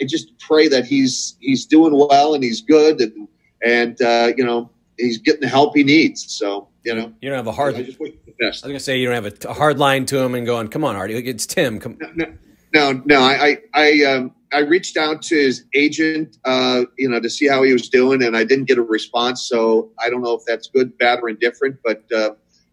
I 0.00 0.04
just 0.04 0.38
pray 0.38 0.68
that 0.68 0.86
he's 0.86 1.36
he's 1.40 1.66
doing 1.66 1.94
well 1.94 2.34
and 2.34 2.42
he's 2.42 2.60
good 2.60 3.00
and 3.00 3.28
and 3.64 4.00
uh, 4.00 4.32
you 4.36 4.44
know 4.44 4.70
he's 4.98 5.18
getting 5.18 5.40
the 5.40 5.48
help 5.48 5.76
he 5.76 5.84
needs. 5.84 6.32
So 6.32 6.68
you 6.84 6.94
know, 6.94 7.12
you 7.20 7.28
don't 7.28 7.36
have 7.36 7.46
a 7.46 7.52
hard. 7.52 7.74
I, 7.74 7.82
just 7.82 8.00
wish 8.00 8.12
the 8.24 8.32
best. 8.38 8.64
I 8.64 8.68
was 8.68 8.72
gonna 8.72 8.80
say 8.80 8.98
you 8.98 9.06
don't 9.06 9.22
have 9.22 9.26
a, 9.26 9.48
a, 9.48 9.54
hard 9.54 9.78
line 9.78 10.06
to 10.06 10.18
him 10.18 10.34
and 10.34 10.46
going, 10.46 10.68
"Come 10.68 10.84
on, 10.84 10.96
Artie, 10.96 11.16
it's 11.16 11.46
Tim." 11.46 11.78
Come. 11.80 11.98
No, 12.00 12.10
no, 12.14 12.26
no. 12.72 13.02
no 13.04 13.20
I 13.20 13.58
I 13.74 14.04
um, 14.04 14.34
I 14.52 14.60
reached 14.60 14.96
out 14.96 15.22
to 15.22 15.36
his 15.36 15.64
agent, 15.74 16.38
uh, 16.44 16.84
you 16.96 17.08
know, 17.08 17.20
to 17.20 17.28
see 17.28 17.46
how 17.46 17.62
he 17.62 17.72
was 17.72 17.88
doing, 17.88 18.22
and 18.22 18.36
I 18.36 18.44
didn't 18.44 18.64
get 18.64 18.78
a 18.78 18.82
response. 18.82 19.42
So 19.42 19.90
I 19.98 20.08
don't 20.08 20.22
know 20.22 20.34
if 20.34 20.42
that's 20.46 20.68
good, 20.68 20.96
bad, 20.98 21.20
or 21.22 21.28
indifferent, 21.28 21.76
but 21.84 22.02
uh, 22.12 22.30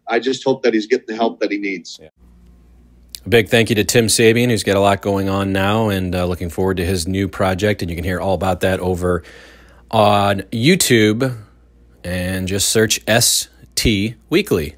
I 0.07 0.19
just 0.19 0.43
hope 0.43 0.63
that 0.63 0.73
he's 0.73 0.87
getting 0.87 1.07
the 1.07 1.15
help 1.15 1.39
that 1.41 1.51
he 1.51 1.57
needs. 1.57 1.99
Yeah. 2.01 2.09
A 3.25 3.29
big 3.29 3.49
thank 3.49 3.69
you 3.69 3.75
to 3.75 3.83
Tim 3.83 4.07
Sabean, 4.07 4.49
who's 4.49 4.63
got 4.63 4.77
a 4.77 4.79
lot 4.79 5.01
going 5.01 5.29
on 5.29 5.51
now, 5.51 5.89
and 5.89 6.13
uh, 6.15 6.25
looking 6.25 6.49
forward 6.49 6.77
to 6.77 6.85
his 6.85 7.07
new 7.07 7.27
project. 7.27 7.81
And 7.81 7.89
you 7.89 7.97
can 7.97 8.05
hear 8.05 8.19
all 8.21 8.35
about 8.35 8.61
that 8.61 8.79
over 8.79 9.23
on 9.91 10.41
YouTube 10.51 11.35
and 12.05 12.47
just 12.47 12.69
search 12.69 13.01
ST 13.07 14.15
Weekly. 14.29 14.75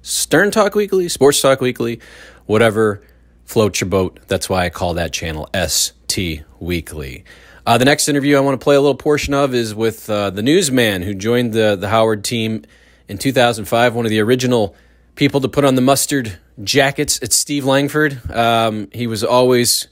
Stern 0.00 0.50
Talk 0.50 0.74
Weekly, 0.74 1.08
Sports 1.08 1.40
Talk 1.40 1.60
Weekly, 1.60 2.00
whatever 2.46 3.02
floats 3.44 3.80
your 3.80 3.90
boat. 3.90 4.18
That's 4.26 4.48
why 4.48 4.64
I 4.64 4.70
call 4.70 4.94
that 4.94 5.12
channel 5.12 5.48
ST 5.54 6.42
Weekly. 6.58 7.24
Uh, 7.64 7.78
the 7.78 7.84
next 7.84 8.08
interview 8.08 8.36
I 8.36 8.40
want 8.40 8.58
to 8.58 8.64
play 8.64 8.74
a 8.74 8.80
little 8.80 8.96
portion 8.96 9.34
of 9.34 9.54
is 9.54 9.74
with 9.74 10.08
uh, 10.10 10.30
the 10.30 10.42
newsman 10.42 11.02
who 11.02 11.14
joined 11.14 11.52
the, 11.52 11.76
the 11.76 11.88
Howard 11.88 12.24
team 12.24 12.64
in 13.06 13.18
2005, 13.18 13.94
one 13.94 14.06
of 14.06 14.10
the 14.10 14.20
original 14.20 14.74
people 15.14 15.42
to 15.42 15.48
put 15.48 15.64
on 15.64 15.74
the 15.74 15.82
mustard 15.82 16.38
jackets. 16.64 17.18
It's 17.20 17.36
Steve 17.36 17.66
Langford. 17.66 18.18
Um, 18.30 18.88
he 18.92 19.06
was 19.06 19.22
always 19.22 19.88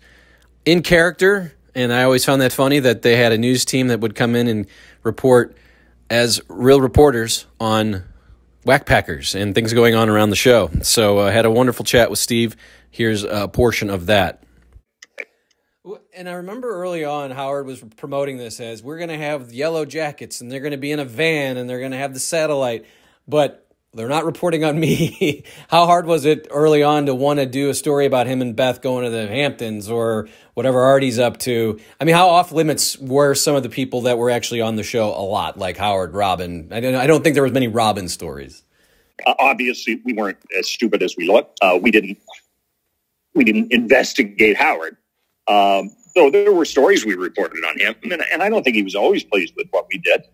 in 0.64 0.82
character, 0.82 1.52
and 1.74 1.92
I 1.92 2.04
always 2.04 2.24
found 2.24 2.40
that 2.40 2.52
funny 2.52 2.80
that 2.80 3.02
they 3.02 3.16
had 3.16 3.32
a 3.32 3.38
news 3.38 3.66
team 3.66 3.88
that 3.88 4.00
would 4.00 4.14
come 4.14 4.34
in 4.34 4.48
and 4.48 4.66
report 5.04 5.54
as 6.10 6.40
real 6.48 6.80
reporters 6.80 7.46
on 7.60 8.04
whackpackers 8.66 9.40
and 9.40 9.54
things 9.54 9.72
going 9.72 9.94
on 9.94 10.08
around 10.08 10.30
the 10.30 10.36
show. 10.36 10.70
So 10.82 11.18
I 11.18 11.28
uh, 11.28 11.32
had 11.32 11.46
a 11.46 11.50
wonderful 11.50 11.84
chat 11.84 12.10
with 12.10 12.18
Steve. 12.18 12.56
Here's 12.90 13.22
a 13.24 13.48
portion 13.48 13.88
of 13.88 14.06
that. 14.06 14.42
And 16.14 16.28
I 16.28 16.32
remember 16.32 16.68
early 16.68 17.04
on, 17.04 17.30
Howard 17.30 17.64
was 17.64 17.82
promoting 17.96 18.36
this 18.36 18.60
as 18.60 18.82
we're 18.82 18.98
going 18.98 19.08
to 19.08 19.16
have 19.16 19.52
yellow 19.52 19.86
jackets 19.86 20.40
and 20.40 20.52
they're 20.52 20.60
going 20.60 20.72
to 20.72 20.76
be 20.76 20.92
in 20.92 20.98
a 20.98 21.04
van 21.04 21.56
and 21.56 21.70
they're 21.70 21.78
going 21.78 21.92
to 21.92 21.98
have 21.98 22.12
the 22.12 22.20
satellite. 22.20 22.84
But 23.26 23.66
they're 23.92 24.08
not 24.08 24.24
reporting 24.24 24.64
on 24.64 24.78
me. 24.78 25.44
How 25.68 25.86
hard 25.86 26.06
was 26.06 26.24
it 26.24 26.46
early 26.50 26.82
on 26.82 27.06
to 27.06 27.14
want 27.14 27.40
to 27.40 27.46
do 27.46 27.70
a 27.70 27.74
story 27.74 28.06
about 28.06 28.26
him 28.26 28.40
and 28.40 28.54
Beth 28.54 28.82
going 28.82 29.04
to 29.04 29.10
the 29.10 29.26
Hamptons 29.26 29.90
or 29.90 30.28
whatever 30.54 30.80
Artie's 30.82 31.18
up 31.18 31.38
to? 31.38 31.80
I 32.00 32.04
mean, 32.04 32.14
how 32.14 32.28
off 32.28 32.52
limits 32.52 32.98
were 32.98 33.34
some 33.34 33.56
of 33.56 33.62
the 33.62 33.68
people 33.68 34.02
that 34.02 34.16
were 34.18 34.30
actually 34.30 34.60
on 34.60 34.76
the 34.76 34.82
show 34.82 35.08
a 35.08 35.24
lot, 35.24 35.58
like 35.58 35.76
Howard, 35.76 36.14
Robin? 36.14 36.68
I 36.72 36.80
don't, 36.80 36.94
I 36.94 37.06
don't 37.06 37.24
think 37.24 37.34
there 37.34 37.42
was 37.42 37.52
many 37.52 37.68
Robin 37.68 38.08
stories. 38.08 38.62
Uh, 39.26 39.34
obviously, 39.38 40.00
we 40.04 40.12
weren't 40.12 40.38
as 40.58 40.68
stupid 40.68 41.02
as 41.02 41.16
we 41.16 41.26
looked. 41.26 41.58
Uh, 41.60 41.78
we 41.80 41.90
didn't 41.90 42.18
we 43.34 43.44
didn't 43.44 43.72
investigate 43.72 44.56
Howard. 44.56 44.96
Um, 45.46 45.90
though 46.14 46.30
there 46.30 46.52
were 46.52 46.64
stories 46.64 47.04
we 47.04 47.14
reported 47.14 47.64
on 47.64 47.78
him, 47.78 47.94
and, 48.02 48.24
and, 48.32 48.42
I 48.42 48.48
don't 48.48 48.62
think 48.64 48.76
he 48.76 48.82
was 48.82 48.94
always 48.94 49.22
pleased 49.22 49.54
with 49.56 49.68
what 49.70 49.86
we 49.92 49.98
did. 49.98 50.24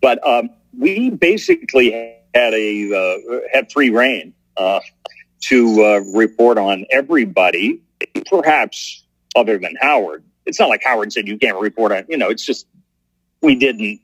But 0.00 0.26
um, 0.26 0.50
we 0.78 1.10
basically 1.10 2.15
had 2.36 2.54
a 2.54 2.92
uh, 2.92 3.40
had 3.52 3.72
free 3.72 3.90
reign 3.90 4.34
uh, 4.56 4.80
to 5.42 5.84
uh, 5.84 6.00
report 6.14 6.58
on 6.58 6.84
everybody, 6.90 7.80
perhaps 8.26 9.04
other 9.34 9.58
than 9.58 9.74
Howard. 9.80 10.24
It's 10.44 10.60
not 10.60 10.68
like 10.68 10.82
Howard 10.84 11.12
said 11.12 11.26
you 11.26 11.38
can't 11.38 11.58
report 11.58 11.92
on. 11.92 12.04
You 12.08 12.18
know, 12.18 12.28
it's 12.28 12.44
just 12.44 12.66
we 13.42 13.54
didn't 13.54 14.00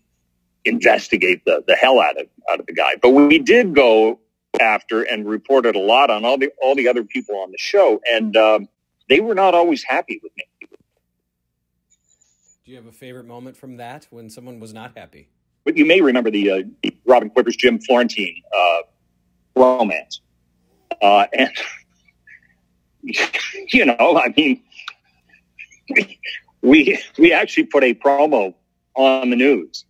investigate 0.64 1.44
the 1.44 1.62
the 1.66 1.74
hell 1.74 2.00
out 2.00 2.20
of 2.20 2.26
out 2.50 2.60
of 2.60 2.66
the 2.66 2.72
guy, 2.72 2.96
but 3.00 3.10
we 3.10 3.38
did 3.38 3.74
go 3.74 4.18
after 4.60 5.02
and 5.02 5.28
reported 5.28 5.76
a 5.76 5.80
lot 5.80 6.10
on 6.10 6.24
all 6.24 6.38
the 6.38 6.50
all 6.60 6.74
the 6.74 6.88
other 6.88 7.04
people 7.04 7.36
on 7.36 7.50
the 7.50 7.58
show, 7.58 8.00
and 8.10 8.36
um, 8.36 8.68
they 9.08 9.20
were 9.20 9.34
not 9.34 9.54
always 9.54 9.84
happy 9.84 10.20
with 10.22 10.32
me. 10.36 10.44
Do 12.64 12.70
you 12.70 12.76
have 12.76 12.86
a 12.86 12.92
favorite 12.92 13.26
moment 13.26 13.56
from 13.56 13.76
that 13.76 14.06
when 14.10 14.30
someone 14.30 14.60
was 14.60 14.72
not 14.72 14.96
happy? 14.96 15.28
But 15.64 15.76
you 15.76 15.84
may 15.84 16.00
remember 16.00 16.30
the 16.30 16.50
uh, 16.50 16.90
Robin 17.04 17.30
Quivers, 17.30 17.56
Jim 17.56 17.78
Florentine 17.78 18.42
uh, 18.56 18.82
romance. 19.56 20.20
Uh, 21.00 21.26
and, 21.32 21.50
you 23.72 23.86
know, 23.86 23.96
I 24.18 24.32
mean, 24.36 24.62
we, 26.62 26.98
we 27.18 27.32
actually 27.32 27.64
put 27.64 27.84
a 27.84 27.94
promo 27.94 28.54
on 28.94 29.30
the 29.30 29.36
news 29.36 29.84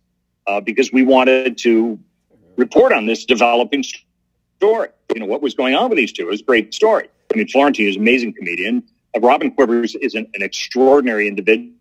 uh, 0.47 0.61
because 0.61 0.91
we 0.91 1.03
wanted 1.03 1.57
to 1.59 1.99
report 2.57 2.93
on 2.93 3.05
this 3.05 3.25
developing 3.25 3.83
story. 4.57 4.89
You 5.13 5.19
know, 5.19 5.25
what 5.25 5.41
was 5.41 5.53
going 5.55 5.75
on 5.75 5.89
with 5.89 5.97
these 5.97 6.13
two? 6.13 6.23
It 6.23 6.31
was 6.31 6.41
a 6.41 6.45
great 6.45 6.73
story. 6.73 7.07
I 7.31 7.37
mean, 7.37 7.47
Florentine 7.47 7.87
is 7.87 7.95
an 7.95 8.01
amazing 8.01 8.33
comedian. 8.33 8.83
Uh, 9.15 9.19
Robin 9.19 9.51
Quivers 9.51 9.95
is 9.95 10.15
an, 10.15 10.27
an 10.33 10.41
extraordinary 10.41 11.27
individual 11.27 11.71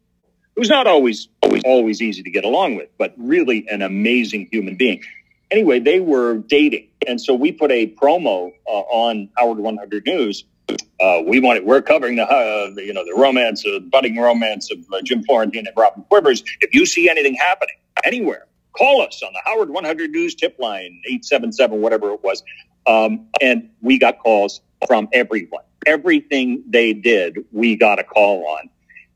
who's 0.62 0.70
not 0.70 0.86
always 0.86 1.28
always 1.42 1.62
always 1.64 2.00
easy 2.00 2.22
to 2.22 2.30
get 2.30 2.44
along 2.44 2.76
with, 2.76 2.88
but 2.96 3.12
really 3.18 3.66
an 3.68 3.82
amazing 3.82 4.48
human 4.52 4.76
being. 4.76 5.02
Anyway, 5.50 5.80
they 5.80 5.98
were 5.98 6.36
dating, 6.36 6.86
and 7.04 7.20
so 7.20 7.34
we 7.34 7.50
put 7.50 7.72
a 7.72 7.88
promo 7.88 8.52
uh, 8.68 8.70
on 8.70 9.28
Howard 9.36 9.58
100 9.58 10.06
News. 10.06 10.44
Uh, 11.00 11.20
we 11.26 11.40
wanted 11.40 11.64
we're 11.64 11.82
covering 11.82 12.14
the, 12.14 12.22
uh, 12.22 12.72
the, 12.76 12.84
you 12.84 12.92
know 12.92 13.04
the 13.04 13.20
romance, 13.20 13.66
uh, 13.66 13.80
budding 13.80 14.16
romance 14.16 14.70
of 14.70 14.78
uh, 14.92 15.02
Jim 15.02 15.24
Florentine 15.24 15.66
and 15.66 15.76
Robin 15.76 16.04
Quivers. 16.08 16.44
If 16.60 16.72
you 16.72 16.86
see 16.86 17.10
anything 17.10 17.34
happening 17.34 17.74
anywhere, 18.04 18.46
call 18.78 19.02
us 19.02 19.20
on 19.20 19.32
the 19.32 19.40
Howard 19.44 19.68
100 19.68 20.12
News 20.12 20.36
tip 20.36 20.54
line 20.60 21.02
eight 21.10 21.24
seven 21.24 21.50
seven 21.50 21.80
whatever 21.80 22.12
it 22.12 22.22
was, 22.22 22.44
um, 22.86 23.26
and 23.40 23.70
we 23.80 23.98
got 23.98 24.20
calls 24.20 24.60
from 24.86 25.08
everyone. 25.12 25.64
Everything 25.86 26.62
they 26.68 26.92
did, 26.92 27.46
we 27.50 27.74
got 27.74 27.98
a 27.98 28.04
call 28.04 28.46
on, 28.46 28.70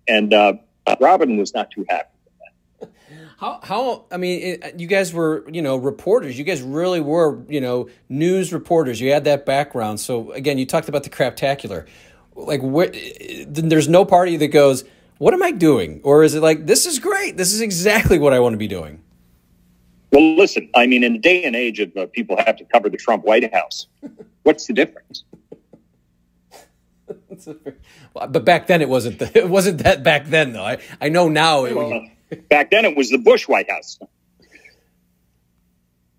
and 0.09 0.35
uh, 0.35 0.55
Robin 1.01 1.37
was 1.37 1.55
not 1.55 1.70
too 1.70 1.85
happy 1.88 2.09
with 2.25 2.35
that. 2.81 2.92
How, 3.38 3.61
how, 3.62 4.05
I 4.11 4.16
mean, 4.16 4.40
it, 4.62 4.81
you 4.81 4.87
guys 4.87 5.12
were, 5.12 5.44
you 5.51 5.62
know, 5.62 5.77
reporters. 5.77 6.38
You 6.38 6.44
guys 6.44 6.62
really 6.62 7.01
were, 7.01 7.42
you 7.49 7.61
know, 7.61 7.88
news 8.09 8.53
reporters. 8.53 9.01
You 9.01 9.12
had 9.12 9.25
that 9.25 9.44
background. 9.44 10.01
So, 10.01 10.33
again, 10.33 10.59
you 10.59 10.66
talked 10.66 10.88
about 10.88 11.03
the 11.05 11.11
craptacular. 11.11 11.87
Like, 12.35 12.61
wh- 12.61 12.94
there's 13.46 13.88
no 13.88 14.05
party 14.05 14.37
that 14.37 14.49
goes, 14.49 14.85
what 15.18 15.35
am 15.35 15.42
I 15.42 15.51
doing? 15.51 16.01
Or 16.03 16.22
is 16.22 16.35
it 16.35 16.42
like, 16.42 16.66
this 16.66 16.87
is 16.87 16.99
great. 16.99 17.37
This 17.37 17.53
is 17.53 17.61
exactly 17.61 18.18
what 18.18 18.33
I 18.33 18.40
want 18.40 18.55
to 18.55 18.59
be 18.59 18.68
doing? 18.68 19.03
Well, 20.12 20.37
listen, 20.37 20.68
I 20.75 20.87
mean, 20.87 21.03
in 21.05 21.14
the 21.14 21.18
day 21.18 21.44
and 21.44 21.57
age 21.57 21.81
of 21.81 21.94
uh, 21.96 22.07
people 22.07 22.37
have 22.38 22.57
to 22.57 22.64
cover 22.64 22.88
the 22.88 22.96
Trump 22.96 23.25
White 23.25 23.53
House, 23.53 23.87
what's 24.44 24.66
the 24.66 24.72
difference? 24.72 25.25
but 28.14 28.44
back 28.44 28.66
then 28.66 28.83
it 28.83 28.88
wasn't. 28.88 29.18
The, 29.18 29.38
it 29.38 29.49
wasn't 29.49 29.79
that 29.85 30.03
back 30.03 30.27
then 30.27 30.53
though. 30.53 30.64
I 30.64 30.79
I 31.01 31.09
know 31.09 31.29
now. 31.29 31.64
It, 31.64 31.77
well, 31.77 32.07
back 32.49 32.70
then 32.70 32.85
it 32.85 32.96
was 32.96 33.11
the 33.11 33.18
Bush 33.18 33.49
White 33.49 33.70
House. 33.70 33.99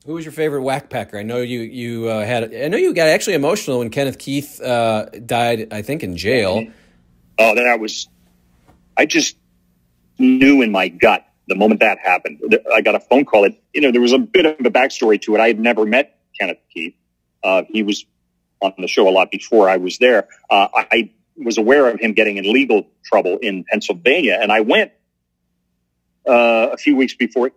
Who 0.05 0.13
was 0.13 0.23
your 0.23 0.31
favorite 0.31 0.61
whackpacker? 0.61 1.19
I 1.19 1.23
know 1.23 1.41
you 1.41 1.59
you 1.59 2.07
uh, 2.07 2.25
had. 2.25 2.55
I 2.55 2.69
know 2.69 2.77
you 2.77 2.93
got 2.93 3.09
actually 3.09 3.33
emotional 3.33 3.79
when 3.79 3.89
Kenneth 3.89 4.17
Keith 4.17 4.61
uh, 4.61 5.07
died. 5.25 5.73
I 5.73 5.81
think 5.81 6.01
in 6.01 6.15
jail. 6.15 6.65
Oh, 7.37 7.55
that 7.55 7.79
was. 7.79 8.07
I 8.95 9.05
just 9.05 9.35
knew 10.17 10.61
in 10.61 10.71
my 10.71 10.87
gut 10.87 11.27
the 11.47 11.55
moment 11.55 11.81
that 11.81 11.99
happened. 11.99 12.41
I 12.73 12.81
got 12.81 12.95
a 12.95 13.01
phone 13.01 13.25
call. 13.25 13.43
That 13.43 13.59
you 13.73 13.81
know 13.81 13.91
there 13.91 14.01
was 14.01 14.13
a 14.13 14.17
bit 14.17 14.45
of 14.45 14.65
a 14.65 14.71
backstory 14.71 15.21
to 15.23 15.35
it. 15.35 15.41
I 15.41 15.47
had 15.47 15.59
never 15.59 15.85
met 15.85 16.17
Kenneth 16.39 16.59
Keith. 16.73 16.95
Uh, 17.43 17.63
he 17.69 17.83
was 17.83 18.05
on 18.61 18.73
the 18.77 18.87
show 18.87 19.07
a 19.07 19.11
lot 19.11 19.31
before 19.31 19.69
I 19.69 19.77
was 19.77 19.97
there. 19.97 20.27
Uh, 20.49 20.67
I 20.73 21.11
was 21.35 21.57
aware 21.57 21.87
of 21.89 21.99
him 21.99 22.13
getting 22.13 22.37
in 22.37 22.51
legal 22.51 22.87
trouble 23.05 23.37
in 23.41 23.63
Pennsylvania, 23.69 24.37
and 24.41 24.51
I 24.51 24.61
went 24.61 24.91
uh, 26.27 26.69
a 26.73 26.77
few 26.77 26.95
weeks 26.95 27.15
before, 27.15 27.51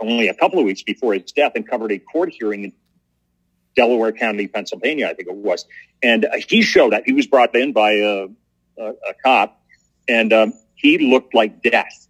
only 0.00 0.28
a 0.28 0.34
couple 0.34 0.58
of 0.58 0.64
weeks 0.64 0.82
before 0.82 1.14
his 1.14 1.32
death, 1.32 1.52
and 1.54 1.68
covered 1.68 1.92
a 1.92 1.98
court 1.98 2.30
hearing 2.30 2.64
in 2.64 2.72
Delaware 3.76 4.12
County, 4.12 4.46
Pennsylvania, 4.46 5.08
I 5.08 5.14
think 5.14 5.28
it 5.28 5.34
was. 5.34 5.66
And 6.02 6.26
he 6.48 6.62
showed 6.62 6.94
up. 6.94 7.02
He 7.04 7.12
was 7.12 7.26
brought 7.26 7.54
in 7.54 7.72
by 7.72 7.92
a, 7.92 8.28
a, 8.78 8.84
a 8.88 9.14
cop, 9.24 9.60
and 10.08 10.32
um, 10.32 10.52
he 10.74 10.98
looked 11.10 11.34
like 11.34 11.62
death. 11.62 12.08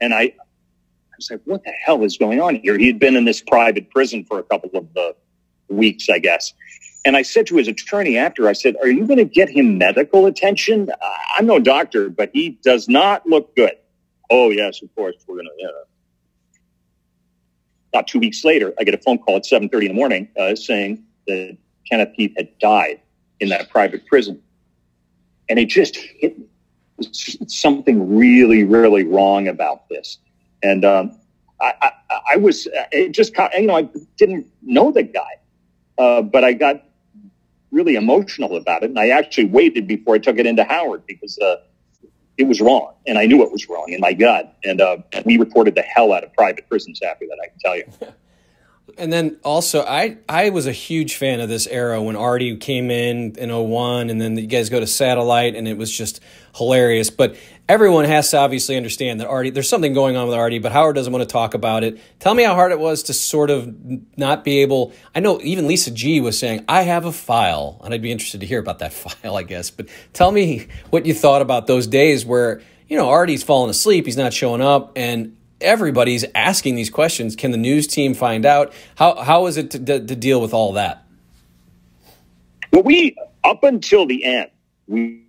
And 0.00 0.12
I, 0.12 0.22
I 0.22 1.16
was 1.16 1.30
like, 1.30 1.40
"What 1.44 1.64
the 1.64 1.70
hell 1.70 2.02
is 2.04 2.18
going 2.18 2.40
on 2.40 2.56
here?" 2.56 2.76
He 2.76 2.86
had 2.86 2.98
been 2.98 3.16
in 3.16 3.24
this 3.24 3.40
private 3.40 3.90
prison 3.90 4.24
for 4.24 4.38
a 4.38 4.42
couple 4.42 4.70
of 4.74 4.96
uh, 4.96 5.12
weeks, 5.68 6.08
I 6.10 6.18
guess. 6.18 6.52
And 7.04 7.16
I 7.16 7.22
said 7.22 7.46
to 7.48 7.56
his 7.56 7.68
attorney 7.68 8.16
after, 8.16 8.48
I 8.48 8.54
said, 8.54 8.76
Are 8.80 8.88
you 8.88 9.06
going 9.06 9.18
to 9.18 9.24
get 9.24 9.50
him 9.50 9.76
medical 9.78 10.26
attention? 10.26 10.88
I'm 11.36 11.46
no 11.46 11.58
doctor, 11.58 12.08
but 12.08 12.30
he 12.32 12.58
does 12.62 12.88
not 12.88 13.26
look 13.26 13.54
good. 13.54 13.74
Oh, 14.30 14.50
yes, 14.50 14.82
of 14.82 14.94
course, 14.94 15.14
we're 15.26 15.36
going 15.36 15.46
to. 15.46 15.52
Yeah. 15.58 15.68
About 17.92 18.06
two 18.08 18.18
weeks 18.18 18.44
later, 18.44 18.72
I 18.78 18.84
get 18.84 18.94
a 18.94 18.98
phone 18.98 19.18
call 19.18 19.36
at 19.36 19.44
7.30 19.44 19.82
in 19.82 19.88
the 19.88 19.94
morning 19.94 20.28
uh, 20.38 20.56
saying 20.56 21.04
that 21.26 21.56
Kenneth 21.88 22.14
Keith 22.16 22.32
had 22.36 22.58
died 22.58 23.00
in 23.38 23.50
that 23.50 23.70
private 23.70 24.06
prison. 24.06 24.42
And 25.48 25.58
it 25.58 25.66
just 25.66 25.96
hit 25.96 26.38
me. 26.38 26.46
something 27.46 28.16
really, 28.16 28.64
really 28.64 29.04
wrong 29.04 29.46
about 29.46 29.88
this. 29.90 30.18
And 30.62 30.84
um, 30.84 31.18
I, 31.60 31.74
I, 31.82 32.20
I 32.32 32.36
was, 32.38 32.66
it 32.90 33.12
just, 33.12 33.36
you 33.56 33.66
know, 33.66 33.76
I 33.76 33.88
didn't 34.16 34.46
know 34.62 34.90
the 34.90 35.02
guy. 35.02 35.22
Uh, 35.98 36.22
but 36.22 36.42
I 36.42 36.54
got 36.54 36.82
really 37.74 37.96
emotional 37.96 38.56
about 38.56 38.82
it. 38.84 38.90
And 38.90 38.98
I 38.98 39.08
actually 39.08 39.46
waited 39.46 39.86
before 39.86 40.14
I 40.14 40.18
took 40.18 40.38
it 40.38 40.46
into 40.46 40.64
Howard 40.64 41.04
because 41.06 41.38
uh, 41.38 41.56
it 42.38 42.44
was 42.44 42.60
wrong. 42.60 42.94
And 43.06 43.18
I 43.18 43.26
knew 43.26 43.42
it 43.42 43.52
was 43.52 43.68
wrong 43.68 43.86
in 43.88 44.00
my 44.00 44.12
gut. 44.12 44.56
And 44.64 44.80
uh, 44.80 44.98
we 45.24 45.36
reported 45.36 45.74
the 45.74 45.82
hell 45.82 46.12
out 46.12 46.24
of 46.24 46.32
private 46.32 46.68
prisons 46.68 47.02
after 47.02 47.26
that, 47.26 47.38
I 47.42 47.48
can 47.48 47.58
tell 47.58 47.76
you. 47.76 48.14
And 48.98 49.12
then 49.12 49.38
also, 49.42 49.82
I, 49.82 50.18
I 50.28 50.50
was 50.50 50.66
a 50.66 50.72
huge 50.72 51.16
fan 51.16 51.40
of 51.40 51.48
this 51.48 51.66
era 51.66 52.02
when 52.02 52.16
Artie 52.16 52.56
came 52.58 52.90
in 52.90 53.34
in 53.38 53.50
01, 53.50 54.10
and 54.10 54.20
then 54.20 54.36
you 54.36 54.46
guys 54.46 54.68
go 54.68 54.78
to 54.78 54.86
Satellite, 54.86 55.56
and 55.56 55.66
it 55.66 55.78
was 55.78 55.90
just 55.90 56.20
hilarious. 56.54 57.10
But 57.10 57.36
everyone 57.68 58.04
has 58.04 58.30
to 58.30 58.38
obviously 58.38 58.76
understand 58.76 59.20
that 59.20 59.26
Artie, 59.26 59.50
there's 59.50 59.68
something 59.68 59.94
going 59.94 60.16
on 60.16 60.28
with 60.28 60.36
Artie, 60.36 60.58
but 60.58 60.70
Howard 60.70 60.94
doesn't 60.94 61.12
want 61.12 61.26
to 61.26 61.32
talk 61.32 61.54
about 61.54 61.82
it. 61.82 61.98
Tell 62.20 62.34
me 62.34 62.42
how 62.42 62.54
hard 62.54 62.72
it 62.72 62.78
was 62.78 63.04
to 63.04 63.14
sort 63.14 63.50
of 63.50 63.74
not 64.16 64.44
be 64.44 64.58
able. 64.58 64.92
I 65.14 65.20
know 65.20 65.40
even 65.42 65.66
Lisa 65.66 65.90
G 65.90 66.20
was 66.20 66.38
saying, 66.38 66.64
I 66.68 66.82
have 66.82 67.06
a 67.06 67.12
file, 67.12 67.80
and 67.84 67.94
I'd 67.94 68.02
be 68.02 68.12
interested 68.12 68.40
to 68.42 68.46
hear 68.46 68.60
about 68.60 68.80
that 68.80 68.92
file, 68.92 69.36
I 69.36 69.42
guess. 69.42 69.70
But 69.70 69.88
tell 70.12 70.30
me 70.30 70.68
what 70.90 71.06
you 71.06 71.14
thought 71.14 71.42
about 71.42 71.66
those 71.66 71.86
days 71.86 72.26
where, 72.26 72.60
you 72.86 72.96
know, 72.98 73.08
Artie's 73.08 73.42
falling 73.42 73.70
asleep, 73.70 74.04
he's 74.04 74.18
not 74.18 74.34
showing 74.34 74.60
up, 74.60 74.92
and 74.94 75.36
everybody's 75.60 76.24
asking 76.34 76.74
these 76.76 76.90
questions. 76.90 77.36
Can 77.36 77.50
the 77.50 77.58
news 77.58 77.86
team 77.86 78.14
find 78.14 78.44
out? 78.44 78.72
How, 78.96 79.16
how 79.16 79.46
is 79.46 79.56
it 79.56 79.70
to, 79.72 79.78
to, 79.78 80.06
to 80.06 80.16
deal 80.16 80.40
with 80.40 80.54
all 80.54 80.72
that? 80.74 81.06
Well, 82.72 82.82
we, 82.82 83.16
up 83.44 83.62
until 83.62 84.06
the 84.06 84.24
end, 84.24 84.50
we 84.88 85.20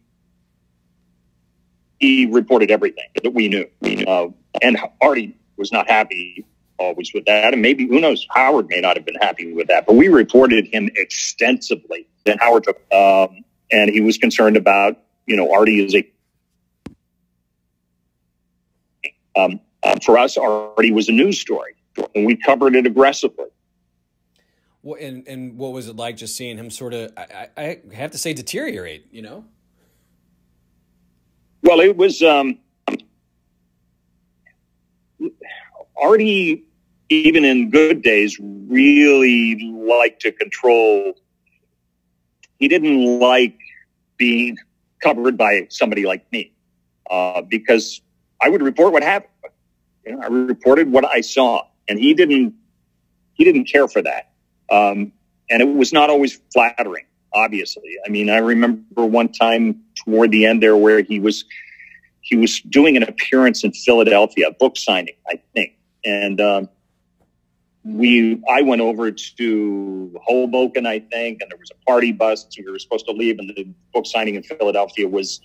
reported 2.26 2.72
everything 2.72 3.08
that 3.22 3.34
we 3.34 3.48
knew. 3.48 3.68
Uh, 4.08 4.28
and 4.62 4.78
Artie 5.02 5.38
was 5.58 5.72
not 5.72 5.88
happy 5.88 6.46
always 6.78 7.14
with 7.14 7.26
that. 7.26 7.54
And 7.54 7.62
maybe, 7.62 7.88
who 7.88 8.00
knows, 8.00 8.28
Howard 8.32 8.68
may 8.70 8.82
not 8.82 8.98
have 8.98 9.06
been 9.06 9.16
happy 9.16 9.54
with 9.54 9.68
that. 9.68 9.86
But 9.86 9.96
we 9.96 10.08
reported 10.08 10.68
him 10.68 10.90
extensively. 10.96 12.08
Then 12.26 12.38
Howard 12.40 12.66
took, 12.66 12.82
um, 12.94 13.44
and 13.72 13.90
he 13.90 14.02
was 14.02 14.18
concerned 14.18 14.58
about, 14.58 14.98
you 15.26 15.36
know, 15.36 15.54
Artie 15.54 15.84
is 15.84 15.96
a, 15.96 16.12
um, 19.40 19.60
uh, 19.86 19.96
for 20.04 20.18
us, 20.18 20.36
Artie 20.38 20.92
was 20.92 21.08
a 21.08 21.12
news 21.12 21.40
story, 21.40 21.76
and 22.16 22.26
we 22.26 22.36
covered 22.36 22.76
it 22.76 22.86
aggressively. 22.86 23.46
Well, 24.82 25.00
and, 25.00 25.28
and 25.28 25.58
what 25.58 25.74
was 25.74 25.88
it 25.88 25.96
like 25.96 26.18
just 26.18 26.36
seeing 26.36 26.58
him 26.58 26.70
sort 26.70 26.94
of, 26.94 27.12
I, 27.18 27.50
I 27.58 27.80
have 27.94 28.12
to 28.12 28.18
say, 28.18 28.34
deteriorate, 28.34 29.08
you 29.12 29.22
know? 29.22 29.46
Well, 31.64 31.80
it 31.80 31.98
was 31.98 32.22
um, 32.22 32.60
Artie, 35.98 36.66
even 37.10 37.46
in 37.46 37.70
good 37.70 38.02
days, 38.02 38.40
really 38.40 39.60
liked 39.72 40.22
to 40.22 40.32
control. 40.32 41.14
He 42.60 42.68
didn't 42.68 43.20
like 43.20 43.58
being 44.18 44.58
covered 45.02 45.38
by 45.38 45.68
somebody 45.70 46.06
like 46.06 46.32
me 46.32 46.54
uh, 47.10 47.42
because 47.42 48.02
I 48.42 48.50
would 48.50 48.62
report 48.62 48.94
what 48.94 49.04
happened. 49.04 49.32
You 50.06 50.16
know, 50.16 50.22
I 50.22 50.28
reported 50.28 50.92
what 50.92 51.06
I 51.06 51.22
saw, 51.22 51.64
and 51.88 52.00
he 52.00 52.14
didn't. 52.14 52.54
He 53.34 53.44
didn't 53.44 53.66
care 53.66 53.88
for 53.88 54.02
that, 54.02 54.32
um, 54.70 55.12
and 55.50 55.62
it 55.62 55.68
was 55.68 55.92
not 55.92 56.10
always 56.10 56.40
flattering 56.54 57.06
obviously. 57.36 57.98
I 58.06 58.10
mean, 58.10 58.30
I 58.30 58.38
remember 58.38 59.06
one 59.06 59.32
time 59.32 59.82
toward 59.94 60.32
the 60.32 60.46
end 60.46 60.64
there 60.64 60.78
where 60.78 61.02
he 61.02 61.20
was 61.20 61.46
he 62.22 62.36
was 62.36 62.60
doing 62.62 62.98
an 62.98 63.04
appearance 63.04 63.64
in 63.64 63.72
Philadelphia, 63.72 64.50
book 64.60 64.78
signing, 64.78 65.14
I 65.30 65.40
think, 65.54 65.74
and 66.04 66.42
um, 66.42 66.70
we 67.84 68.42
I 68.50 68.64
went 68.64 68.82
over 68.82 69.12
to 69.12 70.20
Hoboken, 70.26 70.88
I 70.88 71.00
think, 71.00 71.42
and 71.42 71.52
there 71.52 71.58
was 71.60 71.70
a 71.70 71.86
party 71.86 72.12
bus. 72.12 72.48
We 72.58 72.72
were 72.72 72.80
supposed 72.80 73.06
to 73.06 73.12
leave, 73.12 73.38
and 73.38 73.50
the 73.50 73.68
book 73.94 74.08
signing 74.08 74.36
in 74.36 74.44
Philadelphia 74.44 75.08
was 75.08 75.40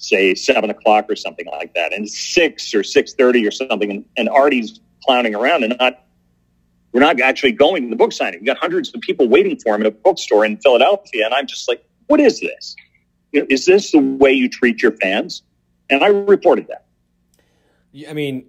say 0.00 0.34
seven 0.34 0.70
o'clock 0.70 1.06
or 1.08 1.16
something 1.16 1.46
like 1.46 1.74
that, 1.74 1.92
and 1.92 2.08
six 2.08 2.74
or 2.74 2.82
six 2.82 3.14
thirty 3.14 3.46
or 3.46 3.50
something, 3.50 3.90
and, 3.90 4.04
and 4.16 4.28
Artie's 4.28 4.80
clowning 5.04 5.34
around 5.34 5.64
and 5.64 5.76
not 5.78 6.04
we're 6.92 7.00
not 7.00 7.20
actually 7.20 7.52
going 7.52 7.84
to 7.84 7.88
the 7.90 7.96
book 7.96 8.12
signing. 8.12 8.40
We 8.40 8.46
got 8.46 8.58
hundreds 8.58 8.92
of 8.94 9.00
people 9.00 9.28
waiting 9.28 9.58
for 9.58 9.74
him 9.74 9.82
at 9.82 9.86
a 9.86 9.90
bookstore 9.92 10.44
in 10.44 10.56
Philadelphia. 10.56 11.24
And 11.24 11.34
I'm 11.34 11.46
just 11.46 11.68
like, 11.68 11.84
what 12.08 12.20
is 12.20 12.40
this? 12.40 12.74
You 13.32 13.40
know, 13.40 13.46
is 13.48 13.64
this 13.66 13.92
the 13.92 13.98
way 13.98 14.32
you 14.32 14.48
treat 14.48 14.82
your 14.82 14.92
fans? 14.92 15.42
And 15.88 16.02
I 16.02 16.08
reported 16.08 16.66
that. 16.68 16.86
I 18.08 18.12
mean, 18.12 18.46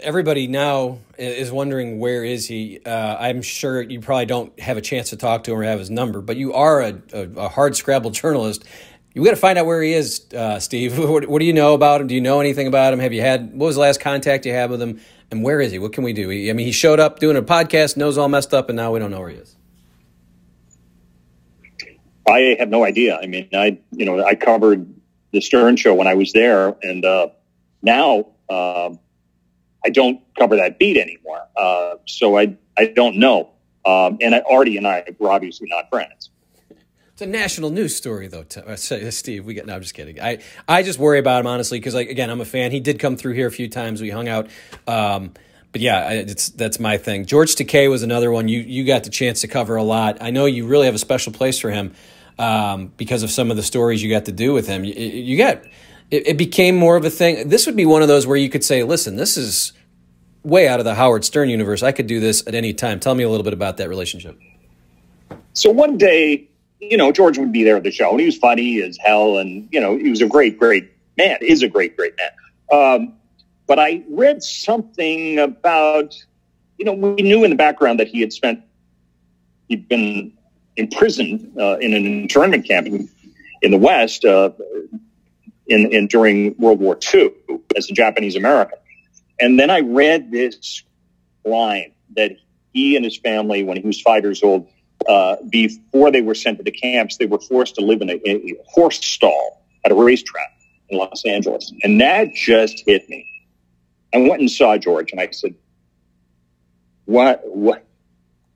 everybody 0.00 0.46
now 0.46 0.98
is 1.18 1.50
wondering 1.50 1.98
where 1.98 2.24
is 2.24 2.46
he. 2.46 2.80
Uh, 2.84 3.16
I'm 3.18 3.42
sure 3.42 3.82
you 3.82 4.00
probably 4.00 4.26
don't 4.26 4.58
have 4.58 4.76
a 4.76 4.82
chance 4.82 5.10
to 5.10 5.16
talk 5.16 5.44
to 5.44 5.52
him 5.52 5.58
or 5.58 5.64
have 5.64 5.78
his 5.78 5.90
number, 5.90 6.20
but 6.20 6.36
you 6.36 6.54
are 6.54 6.80
a, 6.80 7.02
a, 7.12 7.20
a 7.36 7.48
hard 7.48 7.76
scrabble 7.76 8.10
journalist. 8.10 8.64
You 9.14 9.22
got 9.24 9.30
to 9.30 9.36
find 9.36 9.58
out 9.58 9.66
where 9.66 9.82
he 9.82 9.92
is, 9.92 10.26
uh, 10.32 10.58
Steve. 10.58 10.98
What, 11.12 11.28
what, 11.28 11.40
do 11.40 11.44
you 11.44 11.52
know 11.52 11.74
about 11.74 12.00
him? 12.00 12.06
Do 12.06 12.14
you 12.14 12.20
know 12.20 12.40
anything 12.40 12.66
about 12.66 12.94
him? 12.94 13.00
Have 13.00 13.12
you 13.12 13.20
had 13.20 13.52
what 13.52 13.66
was 13.66 13.74
the 13.76 13.82
last 13.82 14.00
contact 14.00 14.46
you 14.46 14.52
had 14.52 14.70
with 14.70 14.80
him? 14.80 15.00
And 15.30 15.42
where 15.42 15.60
is 15.60 15.72
he? 15.72 15.78
What 15.78 15.92
can 15.92 16.04
we 16.04 16.12
do? 16.12 16.30
I 16.30 16.52
mean, 16.52 16.66
he 16.66 16.72
showed 16.72 17.00
up 17.00 17.18
doing 17.18 17.36
a 17.36 17.42
podcast, 17.42 17.96
nose 17.96 18.16
all 18.16 18.28
messed 18.28 18.54
up, 18.54 18.68
and 18.68 18.76
now 18.76 18.92
we 18.92 18.98
don't 18.98 19.10
know 19.10 19.20
where 19.20 19.30
he 19.30 19.36
is. 19.36 19.56
I 22.26 22.56
have 22.58 22.68
no 22.68 22.84
idea. 22.84 23.18
I 23.20 23.26
mean, 23.26 23.48
I 23.52 23.78
you 23.90 24.06
know 24.06 24.24
I 24.24 24.34
covered 24.34 24.86
the 25.32 25.40
Stern 25.40 25.76
show 25.76 25.94
when 25.94 26.06
I 26.06 26.14
was 26.14 26.32
there, 26.32 26.74
and 26.82 27.04
uh, 27.04 27.28
now 27.82 28.26
uh, 28.48 28.90
I 29.84 29.90
don't 29.90 30.20
cover 30.38 30.56
that 30.56 30.78
beat 30.78 30.96
anymore. 30.96 31.42
Uh, 31.56 31.94
so 32.06 32.38
I 32.38 32.56
I 32.78 32.86
don't 32.86 33.16
know. 33.16 33.50
Um, 33.84 34.18
and 34.20 34.40
Artie 34.48 34.76
and 34.76 34.86
I 34.86 35.04
were 35.18 35.30
obviously 35.30 35.68
not 35.68 35.90
friends. 35.90 36.30
A 37.22 37.26
national 37.26 37.70
news 37.70 37.94
story, 37.94 38.26
though. 38.26 38.44
Uh, 38.66 38.76
Steve, 38.76 39.44
we 39.44 39.54
get. 39.54 39.64
No, 39.64 39.76
I'm 39.76 39.80
just 39.80 39.94
kidding. 39.94 40.20
I 40.20 40.38
I 40.68 40.82
just 40.82 40.98
worry 40.98 41.20
about 41.20 41.40
him 41.40 41.46
honestly 41.46 41.78
because, 41.78 41.94
like, 41.94 42.08
again, 42.08 42.30
I'm 42.30 42.40
a 42.40 42.44
fan. 42.44 42.72
He 42.72 42.80
did 42.80 42.98
come 42.98 43.16
through 43.16 43.34
here 43.34 43.46
a 43.46 43.50
few 43.50 43.68
times. 43.68 44.02
We 44.02 44.10
hung 44.10 44.28
out. 44.28 44.48
Um, 44.88 45.32
but 45.70 45.80
yeah, 45.80 46.10
it's 46.10 46.50
that's 46.50 46.80
my 46.80 46.98
thing. 46.98 47.24
George 47.24 47.54
Takei 47.54 47.88
was 47.88 48.02
another 48.02 48.30
one 48.30 48.48
you 48.48 48.60
you 48.60 48.84
got 48.84 49.04
the 49.04 49.10
chance 49.10 49.40
to 49.40 49.48
cover 49.48 49.76
a 49.76 49.82
lot. 49.82 50.18
I 50.20 50.30
know 50.30 50.46
you 50.46 50.66
really 50.66 50.86
have 50.86 50.94
a 50.94 50.98
special 50.98 51.32
place 51.32 51.58
for 51.58 51.70
him 51.70 51.94
um, 52.38 52.92
because 52.96 53.22
of 53.22 53.30
some 53.30 53.50
of 53.50 53.56
the 53.56 53.62
stories 53.62 54.02
you 54.02 54.10
got 54.10 54.26
to 54.26 54.32
do 54.32 54.52
with 54.52 54.66
him. 54.66 54.84
You, 54.84 54.92
you 54.94 55.38
got 55.38 55.64
it, 56.10 56.26
it 56.26 56.36
became 56.36 56.76
more 56.76 56.96
of 56.96 57.04
a 57.04 57.10
thing. 57.10 57.48
This 57.48 57.66
would 57.66 57.76
be 57.76 57.86
one 57.86 58.02
of 58.02 58.08
those 58.08 58.26
where 58.26 58.36
you 58.36 58.50
could 58.50 58.64
say, 58.64 58.82
"Listen, 58.82 59.16
this 59.16 59.36
is 59.36 59.72
way 60.42 60.68
out 60.68 60.78
of 60.78 60.84
the 60.84 60.94
Howard 60.94 61.24
Stern 61.24 61.48
universe. 61.48 61.82
I 61.82 61.92
could 61.92 62.06
do 62.06 62.20
this 62.20 62.46
at 62.46 62.54
any 62.54 62.74
time." 62.74 63.00
Tell 63.00 63.14
me 63.14 63.24
a 63.24 63.30
little 63.30 63.44
bit 63.44 63.54
about 63.54 63.78
that 63.78 63.88
relationship. 63.88 64.38
So 65.54 65.70
one 65.70 65.96
day, 65.96 66.48
you 66.82 66.96
know, 66.96 67.12
George 67.12 67.38
would 67.38 67.52
be 67.52 67.62
there 67.62 67.76
at 67.76 67.84
the 67.84 67.92
show, 67.92 68.10
and 68.10 68.20
he 68.20 68.26
was 68.26 68.36
funny 68.36 68.82
as 68.82 68.98
hell, 68.98 69.38
and 69.38 69.68
you 69.70 69.80
know, 69.80 69.96
he 69.96 70.10
was 70.10 70.20
a 70.20 70.26
great, 70.26 70.58
great 70.58 70.90
man. 71.16 71.38
Is 71.40 71.62
a 71.62 71.68
great, 71.68 71.96
great 71.96 72.14
man. 72.18 72.30
Um, 72.72 73.14
but 73.68 73.78
I 73.78 74.02
read 74.10 74.42
something 74.42 75.38
about, 75.38 76.14
you 76.78 76.84
know, 76.84 76.92
we 76.92 77.22
knew 77.22 77.44
in 77.44 77.50
the 77.50 77.56
background 77.56 78.00
that 78.00 78.08
he 78.08 78.20
had 78.20 78.32
spent, 78.32 78.60
he'd 79.68 79.88
been 79.88 80.32
imprisoned 80.76 81.52
uh, 81.58 81.78
in 81.78 81.94
an 81.94 82.04
internment 82.04 82.66
camp 82.66 82.88
in, 82.88 83.08
in 83.60 83.70
the 83.70 83.78
West 83.78 84.24
uh, 84.24 84.50
in, 85.68 85.92
in 85.92 86.08
during 86.08 86.56
World 86.58 86.80
War 86.80 86.98
II 87.14 87.30
as 87.76 87.88
a 87.88 87.92
Japanese 87.92 88.34
American. 88.34 88.78
And 89.38 89.58
then 89.60 89.70
I 89.70 89.80
read 89.80 90.32
this 90.32 90.82
line 91.44 91.92
that 92.16 92.32
he 92.72 92.96
and 92.96 93.04
his 93.04 93.16
family, 93.16 93.62
when 93.62 93.76
he 93.76 93.86
was 93.86 94.00
five 94.00 94.24
years 94.24 94.42
old, 94.42 94.68
uh, 95.08 95.36
before 95.48 96.10
they 96.10 96.22
were 96.22 96.34
sent 96.34 96.58
to 96.58 96.64
the 96.64 96.70
camps, 96.70 97.16
they 97.16 97.26
were 97.26 97.40
forced 97.40 97.74
to 97.76 97.80
live 97.80 98.00
in 98.02 98.10
a, 98.10 98.20
a 98.26 98.54
horse 98.66 99.04
stall 99.04 99.62
at 99.84 99.92
a 99.92 99.94
racetrack 99.94 100.52
in 100.88 100.98
Los 100.98 101.24
Angeles. 101.24 101.72
And 101.82 102.00
that 102.00 102.32
just 102.34 102.82
hit 102.86 103.08
me. 103.08 103.26
I 104.14 104.18
went 104.18 104.40
and 104.40 104.50
saw 104.50 104.76
George 104.76 105.12
and 105.12 105.20
I 105.20 105.28
said, 105.30 105.54
what, 107.06 107.42
what, 107.44 107.84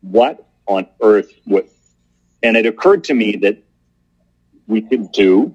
what 0.03 0.47
on 0.67 0.87
earth 1.01 1.33
would, 1.47 1.69
and 2.43 2.57
it 2.57 2.67
occurred 2.67 3.05
to 3.05 3.15
me 3.15 3.37
that 3.37 3.63
we 4.67 4.83
could 4.83 5.11
do, 5.13 5.55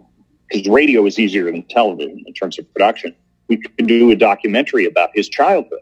because 0.49 0.67
radio 0.67 1.05
is 1.05 1.19
easier 1.19 1.45
than 1.45 1.63
television 1.63 2.23
in 2.25 2.33
terms 2.33 2.57
of 2.59 2.71
production, 2.73 3.15
we 3.47 3.57
could 3.57 3.87
do 3.87 4.11
a 4.11 4.15
documentary 4.15 4.85
about 4.85 5.09
his 5.13 5.29
childhood. 5.29 5.79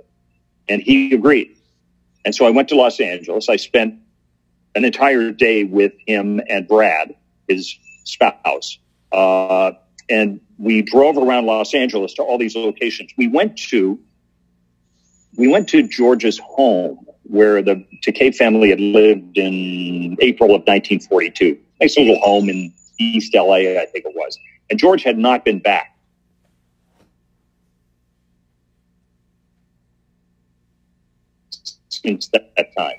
And 0.67 0.81
he 0.81 1.13
agreed. 1.13 1.55
And 2.25 2.35
so 2.35 2.45
I 2.45 2.49
went 2.49 2.67
to 2.69 2.75
Los 2.75 2.99
Angeles. 2.99 3.49
I 3.49 3.55
spent 3.55 3.95
an 4.75 4.85
entire 4.85 5.31
day 5.31 5.63
with 5.63 5.93
him 6.07 6.41
and 6.47 6.67
Brad, 6.67 7.15
his 7.47 7.77
spouse. 8.03 8.77
Uh, 9.11 9.71
and 10.09 10.39
we 10.57 10.81
drove 10.81 11.17
around 11.17 11.45
Los 11.45 11.73
Angeles 11.73 12.13
to 12.15 12.23
all 12.23 12.37
these 12.37 12.55
locations. 12.55 13.11
We 13.17 13.27
went 13.27 13.57
to 13.69 13.99
we 15.37 15.47
went 15.47 15.69
to 15.69 15.87
George's 15.87 16.39
home 16.39 17.05
where 17.23 17.61
the 17.61 17.85
Takei 18.05 18.35
family 18.35 18.69
had 18.69 18.79
lived 18.79 19.37
in 19.37 20.17
April 20.19 20.49
of 20.49 20.61
1942. 20.61 21.57
Nice 21.79 21.97
little 21.97 22.19
home 22.19 22.49
in 22.49 22.73
East 22.99 23.33
LA, 23.35 23.55
I 23.79 23.85
think 23.91 24.05
it 24.05 24.15
was. 24.15 24.37
And 24.69 24.79
George 24.79 25.03
had 25.03 25.17
not 25.17 25.45
been 25.45 25.59
back. 25.59 25.95
Since 31.89 32.29
that 32.29 32.75
time. 32.77 32.95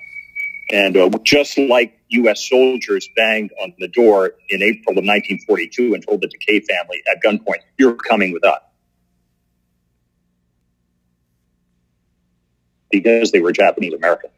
And 0.71 0.95
uh, 0.95 1.09
just 1.23 1.57
like 1.57 1.99
U.S. 2.09 2.47
soldiers 2.47 3.09
banged 3.15 3.51
on 3.61 3.73
the 3.79 3.89
door 3.89 4.31
in 4.49 4.61
April 4.63 4.97
of 4.97 5.03
1942 5.05 5.93
and 5.93 6.05
told 6.05 6.21
the 6.21 6.27
Takei 6.27 6.63
family 6.65 7.03
at 7.11 7.21
gunpoint, 7.23 7.59
you're 7.77 7.95
coming 7.95 8.31
with 8.31 8.45
us. 8.45 8.61
because 12.91 13.31
they 13.31 13.39
were 13.39 13.51
Japanese 13.51 13.93
American. 13.93 14.29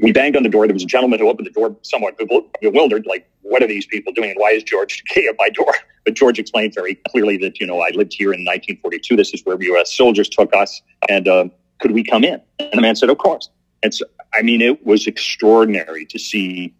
We 0.00 0.12
banged 0.12 0.36
on 0.36 0.42
the 0.42 0.48
door. 0.48 0.66
There 0.66 0.74
was 0.74 0.84
a 0.84 0.86
gentleman 0.86 1.18
who 1.18 1.28
opened 1.28 1.46
the 1.46 1.50
door 1.52 1.76
somewhat 1.82 2.18
bewildered, 2.60 3.06
like, 3.06 3.28
what 3.42 3.62
are 3.62 3.66
these 3.66 3.84
people 3.86 4.12
doing? 4.14 4.34
Why 4.36 4.50
is 4.50 4.62
George 4.62 5.04
Takei 5.04 5.28
at 5.28 5.36
my 5.38 5.50
door? 5.50 5.72
But 6.04 6.12
George 6.12 6.38
explained 6.38 6.74
very 6.74 7.00
clearly 7.08 7.38
that, 7.38 7.58
you 7.58 7.66
know, 7.66 7.80
I 7.80 7.88
lived 7.94 8.12
here 8.12 8.28
in 8.34 8.40
1942. 8.40 9.16
This 9.16 9.32
is 9.32 9.40
where 9.46 9.56
U.S. 9.58 9.96
soldiers 9.96 10.28
took 10.28 10.54
us. 10.54 10.82
And 11.08 11.26
uh, 11.26 11.46
could 11.80 11.92
we 11.92 12.04
come 12.04 12.24
in? 12.24 12.42
And 12.58 12.72
the 12.74 12.82
man 12.82 12.94
said, 12.94 13.08
of 13.08 13.16
course. 13.16 13.48
And 13.82 13.94
so, 13.94 14.04
I 14.34 14.42
mean, 14.42 14.60
it 14.60 14.84
was 14.84 15.06
extraordinary 15.06 16.04
to 16.06 16.18
see 16.18 16.74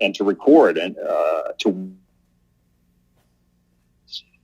and 0.00 0.14
to 0.14 0.24
record 0.24 0.78
and 0.78 0.96
uh, 0.98 1.52
to 1.58 1.92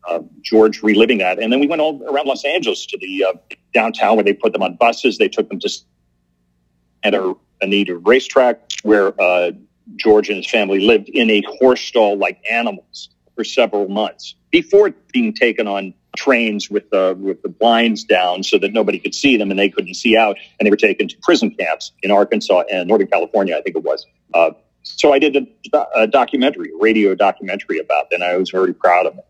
uh, 0.09 0.21
George 0.43 0.83
reliving 0.83 1.19
that. 1.19 1.39
And 1.39 1.53
then 1.53 1.61
we 1.61 1.67
went 1.67 1.81
all 1.81 2.03
around 2.05 2.27
Los 2.27 2.45
Angeles 2.45 2.87
to 2.87 2.99
the 2.99 3.25
uh, 3.25 3.33
downtown 3.73 4.17
where 4.17 4.25
they 4.25 4.33
put 4.33 4.53
them 4.53 4.63
on 4.63 4.77
buses. 4.77 5.19
They 5.19 5.29
took 5.29 5.49
them 5.49 5.61
to 5.61 5.71
Santa 7.03 7.35
Anita 7.61 7.97
racetrack 7.97 8.73
where 8.83 9.19
uh, 9.21 9.53
George 9.97 10.29
and 10.29 10.39
his 10.39 10.51
family 10.51 10.81
lived 10.81 11.09
in 11.09 11.31
a 11.31 11.43
horse 11.59 11.81
stall 11.81 12.17
like 12.17 12.41
animals 12.51 13.11
for 13.35 13.45
several 13.45 13.89
months 13.89 14.35
before 14.51 14.91
being 15.13 15.35
taken 15.35 15.67
on 15.67 15.95
trains 16.17 16.71
with 16.71 16.89
the 16.91 17.17
with 17.19 17.43
the 17.43 17.49
blinds 17.49 18.05
down 18.05 18.43
so 18.43 18.59
that 18.59 18.73
nobody 18.73 18.99
could 18.99 19.15
see 19.15 19.37
them 19.37 19.51
and 19.51 19.59
they 19.59 19.69
couldn't 19.69 19.95
see 19.95 20.17
out 20.17 20.37
and 20.59 20.67
they 20.67 20.71
were 20.71 20.77
taken 20.77 21.09
to 21.09 21.17
prison 21.23 21.51
camps 21.51 21.93
in 22.03 22.11
Arkansas 22.11 22.65
and 22.71 22.89
Northern 22.89 23.09
California 23.09 23.57
I 23.57 23.63
think 23.63 23.77
it 23.77 23.83
was. 23.83 24.07
Uh, 24.33 24.51
so 24.83 25.15
I 25.15 25.19
did 25.19 25.37
a, 25.37 25.87
a, 25.97 26.07
documentary 26.07 26.71
a 26.71 26.77
radio 26.79 27.15
documentary 27.15 27.79
about 27.79 28.11
that 28.11 28.17
and 28.17 28.25
I 28.25 28.37
was 28.37 28.51
very 28.51 28.75
proud 28.75 29.07
of 29.07 29.19
it. 29.19 29.27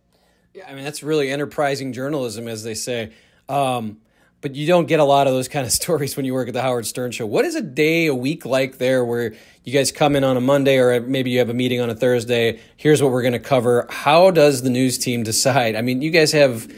Yeah 0.55 0.67
I 0.69 0.75
mean 0.75 0.85
that's 0.85 1.03
really 1.03 1.31
enterprising 1.31 1.93
journalism 1.93 2.49
as 2.49 2.63
they 2.63 2.75
say. 2.75 3.13
Um, 3.49 3.99
but 4.45 4.55
you 4.55 4.67
don't 4.67 4.85
get 4.85 5.01
a 5.01 5.05
lot 5.05 5.27
of 5.27 5.33
those 5.33 5.49
kind 5.49 5.65
of 5.65 5.73
stories 5.83 6.19
when 6.19 6.27
you 6.27 6.35
work 6.35 6.49
at 6.49 6.53
the 6.53 6.61
Howard 6.61 6.85
Stern 6.85 7.13
show. 7.13 7.25
What 7.25 7.47
is 7.47 7.55
a 7.55 7.63
day, 7.63 8.07
a 8.07 8.15
week 8.15 8.45
like 8.45 8.77
there 8.77 9.03
where 9.03 9.33
you 9.65 9.73
guys 9.73 9.91
come 9.91 10.15
in 10.15 10.23
on 10.23 10.37
a 10.37 10.41
Monday 10.41 10.77
or 10.77 11.01
maybe 11.01 11.31
you 11.31 11.39
have 11.39 11.49
a 11.49 11.55
meeting 11.55 11.81
on 11.81 11.89
a 11.89 11.95
Thursday? 11.95 12.61
Here's 12.77 13.03
what 13.03 13.11
we're 13.11 13.23
going 13.23 13.33
to 13.33 13.39
cover. 13.39 13.87
How 13.89 14.31
does 14.31 14.61
the 14.61 14.69
news 14.69 14.99
team 14.99 15.23
decide? 15.23 15.77
I 15.77 15.81
mean, 15.81 16.03
you 16.03 16.11
guys 16.11 16.33
have, 16.33 16.71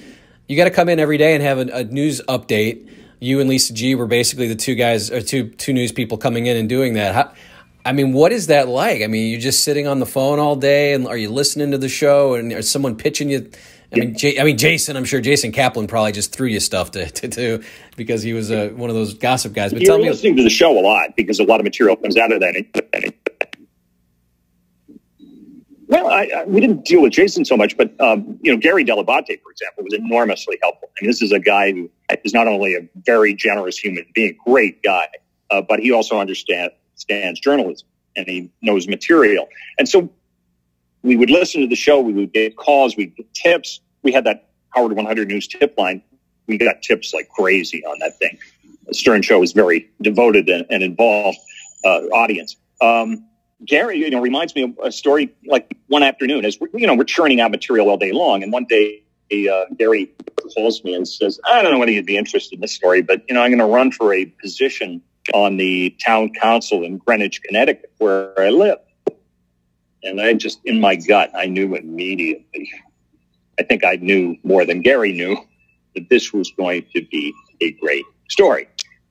you 0.47 0.57
got 0.57 0.67
to 0.67 0.71
come 0.71 0.89
in 0.89 1.01
every 1.01 1.19
day 1.19 1.35
and 1.35 1.43
have 1.43 1.59
a, 1.59 1.81
a, 1.81 1.83
news 1.83 2.23
update. 2.29 2.89
You 3.19 3.41
and 3.41 3.51
Lisa 3.51 3.73
G 3.73 3.97
were 3.97 4.07
basically 4.07 4.47
the 4.47 4.55
two 4.55 4.77
guys 4.77 5.11
or 5.11 5.21
two, 5.21 5.49
two 5.49 5.73
news 5.73 5.91
people 5.91 6.19
coming 6.19 6.47
in 6.47 6.57
and 6.57 6.69
doing 6.69 6.95
that. 6.95 7.17
How, 7.17 7.33
I 7.85 7.91
mean, 7.91 8.13
what 8.13 8.31
is 8.31 8.47
that 8.47 8.69
like? 8.69 9.03
I 9.03 9.09
mean, 9.09 9.29
you're 9.29 9.41
just 9.41 9.65
sitting 9.65 9.89
on 9.89 9.99
the 9.99 10.07
phone 10.07 10.39
all 10.39 10.55
day 10.55 10.93
and 10.93 11.09
are 11.09 11.17
you 11.17 11.31
listening 11.31 11.73
to 11.73 11.79
the 11.79 11.89
show 11.89 12.35
and 12.35 12.53
is 12.53 12.71
someone 12.71 12.95
pitching 12.95 13.29
you? 13.29 13.51
I 13.93 13.99
mean, 13.99 14.17
J- 14.17 14.41
I 14.41 14.45
mean, 14.45 14.59
Jason. 14.59 14.97
I'm 14.97 15.05
sure 15.05 15.21
Jason 15.21 15.53
Kaplan 15.53 15.87
probably 15.87 16.13
just 16.13 16.33
threw 16.33 16.49
you 16.49 16.61
stuff 16.61 16.91
to 16.93 17.09
to 17.09 17.29
do 17.29 17.63
because 17.97 18.23
he 18.23 18.33
was 18.33 18.51
uh, 18.51 18.71
one 18.75 18.91
of 18.91 18.97
those 18.97 19.15
gossip 19.15 19.53
guys. 19.53 19.73
But 19.73 19.83
You're 19.83 19.93
tell 19.93 19.99
me, 19.99 20.11
listening 20.11 20.37
to 20.37 20.43
the 20.43 20.51
show 20.51 20.79
a 20.79 20.83
lot 20.83 21.17
because 21.17 21.39
a 21.39 21.45
lot 21.45 21.61
of 21.61 21.65
material 21.65 21.97
comes 21.97 22.17
out 22.17 22.33
of 22.33 22.41
that. 22.41 23.15
Well, 25.89 26.09
I, 26.09 26.29
I, 26.37 26.45
we 26.45 26.61
didn't 26.61 26.85
deal 26.85 27.01
with 27.01 27.13
Jason 27.13 27.45
so 27.45 27.57
much, 27.57 27.77
but 27.77 27.99
um, 28.01 28.39
you 28.43 28.53
know, 28.53 28.59
Gary 28.59 28.85
Dell'Abate, 28.85 29.41
for 29.41 29.53
example, 29.53 29.85
was 29.85 29.95
enormously 29.95 30.59
helpful. 30.61 30.89
I 30.99 31.05
mean, 31.05 31.11
this 31.11 31.23
is 31.23 31.31
a 31.31 31.39
guy 31.39 31.71
who 31.71 31.89
is 32.25 32.35
not 32.35 32.49
only 32.49 32.75
a 32.75 32.81
very 33.05 33.35
generous 33.35 33.79
human 33.79 34.05
being, 34.13 34.37
great 34.45 34.83
guy, 34.83 35.09
uh, 35.51 35.63
but 35.63 35.79
he 35.79 35.93
also 35.93 36.19
understands 36.19 36.75
journalism 37.41 37.87
and 38.17 38.27
he 38.27 38.51
knows 38.63 38.89
material. 38.89 39.49
And 39.79 39.89
so 39.89 40.11
we 41.07 41.17
would 41.17 41.31
listen 41.31 41.61
to 41.61 41.69
the 41.69 41.77
show. 41.77 42.01
We 42.01 42.13
would 42.13 42.33
get 42.33 42.57
calls. 42.57 42.97
We'd 42.97 43.15
get 43.17 43.33
tips. 43.33 43.81
We 44.03 44.13
had 44.13 44.25
that 44.25 44.49
Howard 44.71 44.93
100 44.93 45.29
News 45.29 45.47
tip 45.47 45.75
line. 45.79 46.03
We 46.49 46.59
got 46.59 46.83
tips 46.83 47.15
like 47.15 47.29
crazy 47.29 47.85
on 47.85 47.99
that 48.01 48.19
thing. 48.19 48.37
The 48.87 48.95
Stern 48.95 49.23
Show 49.23 49.43
is 49.43 49.53
very 49.53 49.89
devoted 50.03 50.49
and, 50.49 50.67
and 50.69 50.83
involved 50.83 51.39
uh, 51.85 52.03
audience. 52.13 52.57
Um, 52.81 53.25
Gary, 53.65 53.99
you 53.99 54.11
know, 54.11 54.21
reminds 54.21 54.55
me 54.55 54.63
of 54.63 54.71
a 54.83 54.93
story 54.93 55.35
like 55.47 55.77
one 55.87 56.03
afternoon 56.03 56.45
as 56.45 56.59
we, 56.61 56.69
you 56.75 56.87
know 56.87 56.95
we're 56.95 57.05
churning 57.05 57.41
out 57.41 57.51
material 57.51 57.89
all 57.89 57.97
day 57.97 58.13
long, 58.13 58.43
and 58.43 58.53
one 58.53 58.67
day 58.67 59.03
uh, 59.33 59.65
Gary 59.79 60.13
calls 60.55 60.85
me 60.85 60.95
and 60.95 61.09
says, 61.09 61.41
"I 61.47 61.63
don't 61.63 61.73
know 61.73 61.79
whether 61.79 61.91
you'd 61.91 62.07
be 62.07 62.19
interested 62.19 62.57
in 62.57 62.61
this 62.61 62.75
story, 62.75 63.01
but 63.01 63.23
you 63.29 63.35
know, 63.35 63.43
I'm 63.43 63.51
going 63.51 63.59
to 63.59 63.75
run 63.75 63.93
for 63.93 64.13
a 64.13 64.27
position 64.27 65.01
on 65.33 65.57
the 65.57 65.97
town 66.05 66.33
council 66.35 66.85
in 66.85 66.99
Greenwich, 66.99 67.43
Connecticut, 67.43 67.93
where 67.99 68.39
I 68.39 68.51
live." 68.51 68.79
And 70.07 70.21
I 70.21 70.33
just, 70.35 70.61
in 70.65 70.81
my 70.81 70.97
gut, 70.97 71.31
I 71.35 71.47
knew 71.47 71.75
immediately. 71.75 72.71
I 73.59 73.65
think 73.65 73.85
I 73.85 73.97
knew 73.97 74.37
more 74.45 74.65
than 74.65 74.81
Gary 74.81 75.13
knew 75.13 75.37
that 75.95 76.09
this 76.09 76.33
was 76.33 76.53
going 76.53 76.87
to 76.95 77.05
be 77.11 77.35
a 77.61 77.73
great 77.73 78.05
story. 78.31 78.69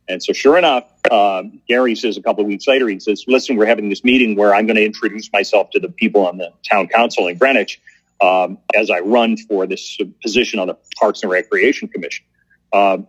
And 0.08 0.21
so, 0.23 0.34
sure 0.34 0.58
enough, 0.58 0.86
uh, 1.10 1.43
Gary 1.67 1.95
says 1.95 2.15
a 2.15 2.21
couple 2.21 2.41
of 2.41 2.47
weeks 2.47 2.67
later, 2.67 2.88
he 2.88 2.99
says, 2.99 3.25
Listen, 3.27 3.55
we're 3.55 3.65
having 3.65 3.89
this 3.89 4.03
meeting 4.03 4.36
where 4.36 4.53
I'm 4.53 4.67
going 4.67 4.75
to 4.77 4.86
introduce 4.86 5.31
myself 5.34 5.71
to 5.71 5.79
the 5.79 5.89
people 5.89 6.27
on 6.27 6.38
the 6.38 6.51
town 6.69 6.88
council 6.88 7.27
in 7.27 7.38
Greenwich 7.38 7.81
um, 8.21 8.60
as 8.75 8.91
I 8.91 8.99
run 8.99 9.36
for 9.36 9.65
this 9.65 9.97
position 10.21 10.60
on 10.60 10.67
the 10.67 10.77
Parks 10.97 11.23
and 11.23 11.31
Recreation 11.31 11.88
Commission. 11.88 12.23
Uh, 12.71 12.99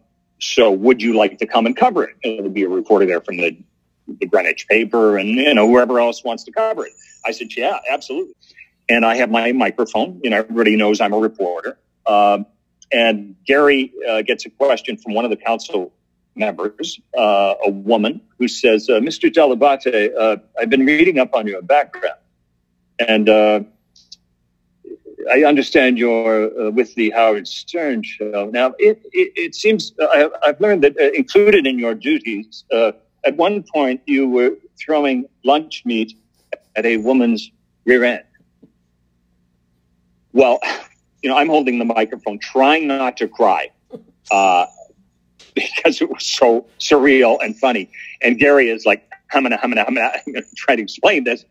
so, 0.41 0.71
would 0.71 1.03
you 1.03 1.17
like 1.17 1.39
to 1.39 1.47
come 1.47 1.67
and 1.67 1.77
cover 1.77 2.05
it? 2.05 2.17
And 2.25 2.39
there'll 2.39 2.51
be 2.51 2.63
a 2.63 2.69
reporter 2.69 3.05
there 3.05 3.21
from 3.21 3.37
the, 3.37 3.59
the 4.09 4.27
Greenwich 4.27 4.67
paper 4.67 5.19
and, 5.19 5.29
you 5.29 5.55
know, 5.55 5.69
whoever 5.69 6.01
else 6.01 6.25
wants 6.25 6.45
to 6.45 6.53
cover 6.53 6.87
it. 6.87 6.93
I 7.27 7.33
said, 7.33 7.49
yeah, 7.57 7.79
absolutely. 7.91 8.35
and 8.89 9.05
I 9.05 9.17
have 9.17 9.31
my 9.31 9.53
microphone. 9.53 10.21
You 10.23 10.31
know, 10.31 10.39
everybody 10.39 10.77
knows 10.77 11.01
I'm 11.01 11.13
a 11.13 11.19
reporter. 11.19 11.79
Um, 12.07 12.47
and 12.93 13.35
Gary 13.47 13.93
uh, 14.09 14.23
gets 14.23 14.47
a 14.47 14.51
question 14.51 14.97
from 14.97 15.15
one 15.15 15.25
of 15.25 15.31
the 15.31 15.37
council 15.37 15.93
members, 16.37 17.01
uh, 17.19 17.55
a 17.65 17.71
woman, 17.71 18.21
who 18.39 18.47
says, 18.47 18.89
uh, 18.89 19.01
"Mr. 19.01 19.33
Dell'Abate, 19.33 20.15
uh, 20.17 20.37
I've 20.59 20.71
been 20.71 20.87
reading 20.87 21.19
up 21.19 21.35
on 21.35 21.47
your 21.47 21.63
background, 21.63 22.19
and 22.99 23.29
uh, 23.29 23.61
I 25.33 25.43
understand 25.45 25.99
you're 25.99 26.69
uh, 26.69 26.71
with 26.71 26.95
the 26.95 27.11
Howard 27.11 27.49
Stern 27.49 28.03
show. 28.05 28.51
Now, 28.53 28.75
it, 28.79 29.03
it, 29.13 29.33
it 29.35 29.55
seems 29.55 29.93
I, 30.01 30.29
have 30.45 30.61
learned 30.61 30.85
that 30.85 30.97
included 31.17 31.67
in 31.67 31.79
your 31.79 31.95
duties, 31.95 32.65
at 32.71 33.37
one 33.37 33.65
point 33.65 34.03
you 34.07 34.29
were 34.29 34.53
throwing 34.79 35.27
lunch 35.43 35.83
meat 35.85 36.15
at 36.77 36.87
a 36.87 36.97
woman's 36.99 37.51
rear 37.85 38.05
end." 38.05 38.25
Well, 40.33 40.61
you 41.23 41.31
know, 41.31 41.37
I'm 41.37 41.49
holding 41.49 41.79
the 41.79 41.85
microphone, 41.85 42.39
trying 42.39 42.87
not 42.87 43.17
to 43.17 43.29
cry, 43.29 43.71
uh, 44.31 44.67
because 45.55 46.01
it 46.01 46.11
was 46.11 46.25
so 46.25 46.67
surreal 46.79 47.39
and 47.43 47.57
funny. 47.59 47.91
And 48.21 48.39
Gary 48.39 48.69
is 48.69 48.85
like, 48.85 49.11
humming, 49.31 49.53
gonna, 49.63 49.83
I'm 49.87 49.95
going 49.95 50.13
to 50.35 50.45
try 50.57 50.77
to 50.77 50.83
explain 50.83 51.25
this. 51.25 51.45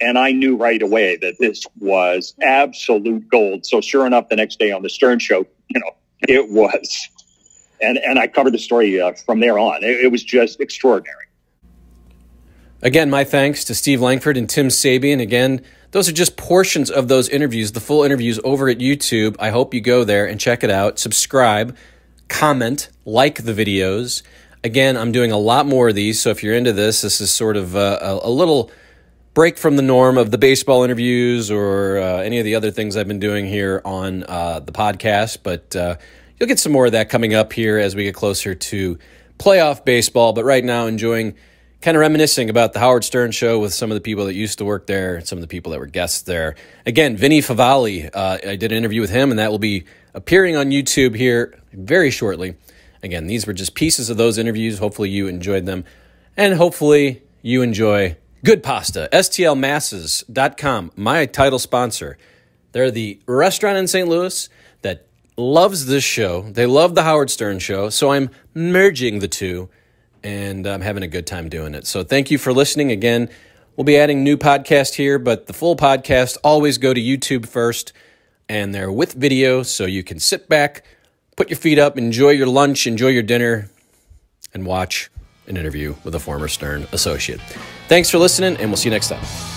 And 0.00 0.18
I 0.18 0.32
knew 0.32 0.56
right 0.56 0.82
away 0.82 1.16
that 1.16 1.36
this 1.40 1.64
was 1.78 2.34
absolute 2.42 3.26
gold. 3.28 3.64
So 3.64 3.80
sure 3.80 4.06
enough, 4.06 4.28
the 4.28 4.36
next 4.36 4.58
day 4.58 4.70
on 4.70 4.82
the 4.82 4.90
Stern 4.90 5.18
Show, 5.18 5.46
you 5.68 5.80
know, 5.80 5.92
it 6.28 6.50
was. 6.50 7.08
And, 7.80 7.96
and 7.98 8.18
I 8.18 8.26
covered 8.26 8.52
the 8.52 8.58
story 8.58 9.00
uh, 9.00 9.12
from 9.24 9.40
there 9.40 9.58
on. 9.58 9.82
It, 9.82 10.04
it 10.04 10.12
was 10.12 10.22
just 10.22 10.60
extraordinary. 10.60 11.25
Again, 12.82 13.08
my 13.08 13.24
thanks 13.24 13.64
to 13.64 13.74
Steve 13.74 14.02
Langford 14.02 14.36
and 14.36 14.48
Tim 14.48 14.68
Sabean. 14.68 15.20
Again, 15.20 15.62
those 15.92 16.08
are 16.08 16.12
just 16.12 16.36
portions 16.36 16.90
of 16.90 17.08
those 17.08 17.28
interviews. 17.28 17.72
The 17.72 17.80
full 17.80 18.02
interviews 18.02 18.38
over 18.44 18.68
at 18.68 18.78
YouTube. 18.78 19.34
I 19.38 19.48
hope 19.48 19.72
you 19.72 19.80
go 19.80 20.04
there 20.04 20.26
and 20.26 20.38
check 20.38 20.62
it 20.62 20.68
out. 20.68 20.98
Subscribe, 20.98 21.74
comment, 22.28 22.90
like 23.06 23.44
the 23.44 23.52
videos. 23.54 24.22
Again, 24.62 24.96
I'm 24.96 25.10
doing 25.10 25.32
a 25.32 25.38
lot 25.38 25.64
more 25.64 25.88
of 25.88 25.94
these, 25.94 26.20
so 26.20 26.30
if 26.30 26.42
you're 26.42 26.54
into 26.54 26.72
this, 26.72 27.00
this 27.00 27.20
is 27.20 27.32
sort 27.32 27.56
of 27.56 27.74
a, 27.74 28.20
a 28.22 28.30
little 28.30 28.70
break 29.32 29.56
from 29.58 29.76
the 29.76 29.82
norm 29.82 30.18
of 30.18 30.30
the 30.30 30.38
baseball 30.38 30.82
interviews 30.82 31.50
or 31.50 31.98
uh, 31.98 32.18
any 32.18 32.38
of 32.38 32.44
the 32.44 32.54
other 32.54 32.70
things 32.70 32.96
I've 32.96 33.08
been 33.08 33.20
doing 33.20 33.46
here 33.46 33.80
on 33.84 34.24
uh, 34.24 34.60
the 34.60 34.72
podcast. 34.72 35.38
But 35.42 35.74
uh, 35.76 35.96
you'll 36.38 36.48
get 36.48 36.58
some 36.58 36.72
more 36.72 36.86
of 36.86 36.92
that 36.92 37.08
coming 37.08 37.34
up 37.34 37.52
here 37.52 37.78
as 37.78 37.94
we 37.94 38.04
get 38.04 38.14
closer 38.14 38.54
to 38.54 38.98
playoff 39.38 39.84
baseball. 39.84 40.32
But 40.32 40.44
right 40.44 40.64
now, 40.64 40.86
enjoying 40.86 41.36
kind 41.82 41.96
of 41.96 42.00
reminiscing 42.00 42.50
about 42.50 42.72
the 42.72 42.80
Howard 42.80 43.04
Stern 43.04 43.30
show 43.30 43.58
with 43.58 43.72
some 43.72 43.90
of 43.90 43.94
the 43.94 44.00
people 44.00 44.24
that 44.26 44.34
used 44.34 44.58
to 44.58 44.64
work 44.64 44.86
there, 44.86 45.20
some 45.20 45.38
of 45.38 45.42
the 45.42 45.48
people 45.48 45.72
that 45.72 45.78
were 45.78 45.86
guests 45.86 46.22
there. 46.22 46.56
Again, 46.84 47.16
Vinny 47.16 47.40
Favale, 47.40 48.10
uh, 48.12 48.38
I 48.46 48.56
did 48.56 48.72
an 48.72 48.78
interview 48.78 49.00
with 49.00 49.10
him, 49.10 49.30
and 49.30 49.38
that 49.38 49.50
will 49.50 49.58
be 49.58 49.84
appearing 50.14 50.56
on 50.56 50.70
YouTube 50.70 51.14
here 51.14 51.58
very 51.72 52.10
shortly. 52.10 52.56
Again, 53.02 53.26
these 53.26 53.46
were 53.46 53.52
just 53.52 53.74
pieces 53.74 54.10
of 54.10 54.16
those 54.16 54.38
interviews. 54.38 54.78
Hopefully, 54.78 55.10
you 55.10 55.28
enjoyed 55.28 55.66
them, 55.66 55.84
and 56.36 56.54
hopefully, 56.54 57.22
you 57.42 57.62
enjoy 57.62 58.16
good 58.44 58.62
pasta. 58.62 59.08
STLMasses.com, 59.12 60.92
my 60.96 61.26
title 61.26 61.58
sponsor. 61.58 62.18
They're 62.72 62.90
the 62.90 63.20
restaurant 63.26 63.78
in 63.78 63.86
St. 63.86 64.08
Louis 64.08 64.48
that 64.82 65.06
loves 65.36 65.86
this 65.86 66.04
show. 66.04 66.42
They 66.42 66.66
love 66.66 66.94
the 66.94 67.04
Howard 67.04 67.30
Stern 67.30 67.58
show, 67.58 67.90
so 67.90 68.10
I'm 68.10 68.30
merging 68.54 69.20
the 69.20 69.28
two 69.28 69.68
and 70.26 70.66
I'm 70.66 70.80
having 70.80 71.04
a 71.04 71.06
good 71.08 71.24
time 71.24 71.48
doing 71.48 71.72
it. 71.72 71.86
So 71.86 72.02
thank 72.02 72.32
you 72.32 72.36
for 72.36 72.52
listening. 72.52 72.90
Again, 72.90 73.30
we'll 73.76 73.84
be 73.84 73.96
adding 73.96 74.24
new 74.24 74.36
podcast 74.36 74.94
here, 74.94 75.20
but 75.20 75.46
the 75.46 75.52
full 75.52 75.76
podcast 75.76 76.36
always 76.42 76.78
go 76.78 76.92
to 76.92 77.00
YouTube 77.00 77.46
first, 77.46 77.92
and 78.48 78.74
they're 78.74 78.90
with 78.90 79.12
video, 79.12 79.62
so 79.62 79.84
you 79.86 80.02
can 80.02 80.18
sit 80.18 80.48
back, 80.48 80.84
put 81.36 81.48
your 81.48 81.56
feet 81.56 81.78
up, 81.78 81.96
enjoy 81.96 82.30
your 82.30 82.48
lunch, 82.48 82.88
enjoy 82.88 83.08
your 83.08 83.22
dinner, 83.22 83.70
and 84.52 84.66
watch 84.66 85.10
an 85.46 85.56
interview 85.56 85.94
with 86.02 86.16
a 86.16 86.20
former 86.20 86.48
Stern 86.48 86.88
associate. 86.90 87.40
Thanks 87.86 88.10
for 88.10 88.18
listening, 88.18 88.56
and 88.56 88.68
we'll 88.68 88.76
see 88.76 88.88
you 88.88 88.94
next 88.94 89.08
time. 89.10 89.55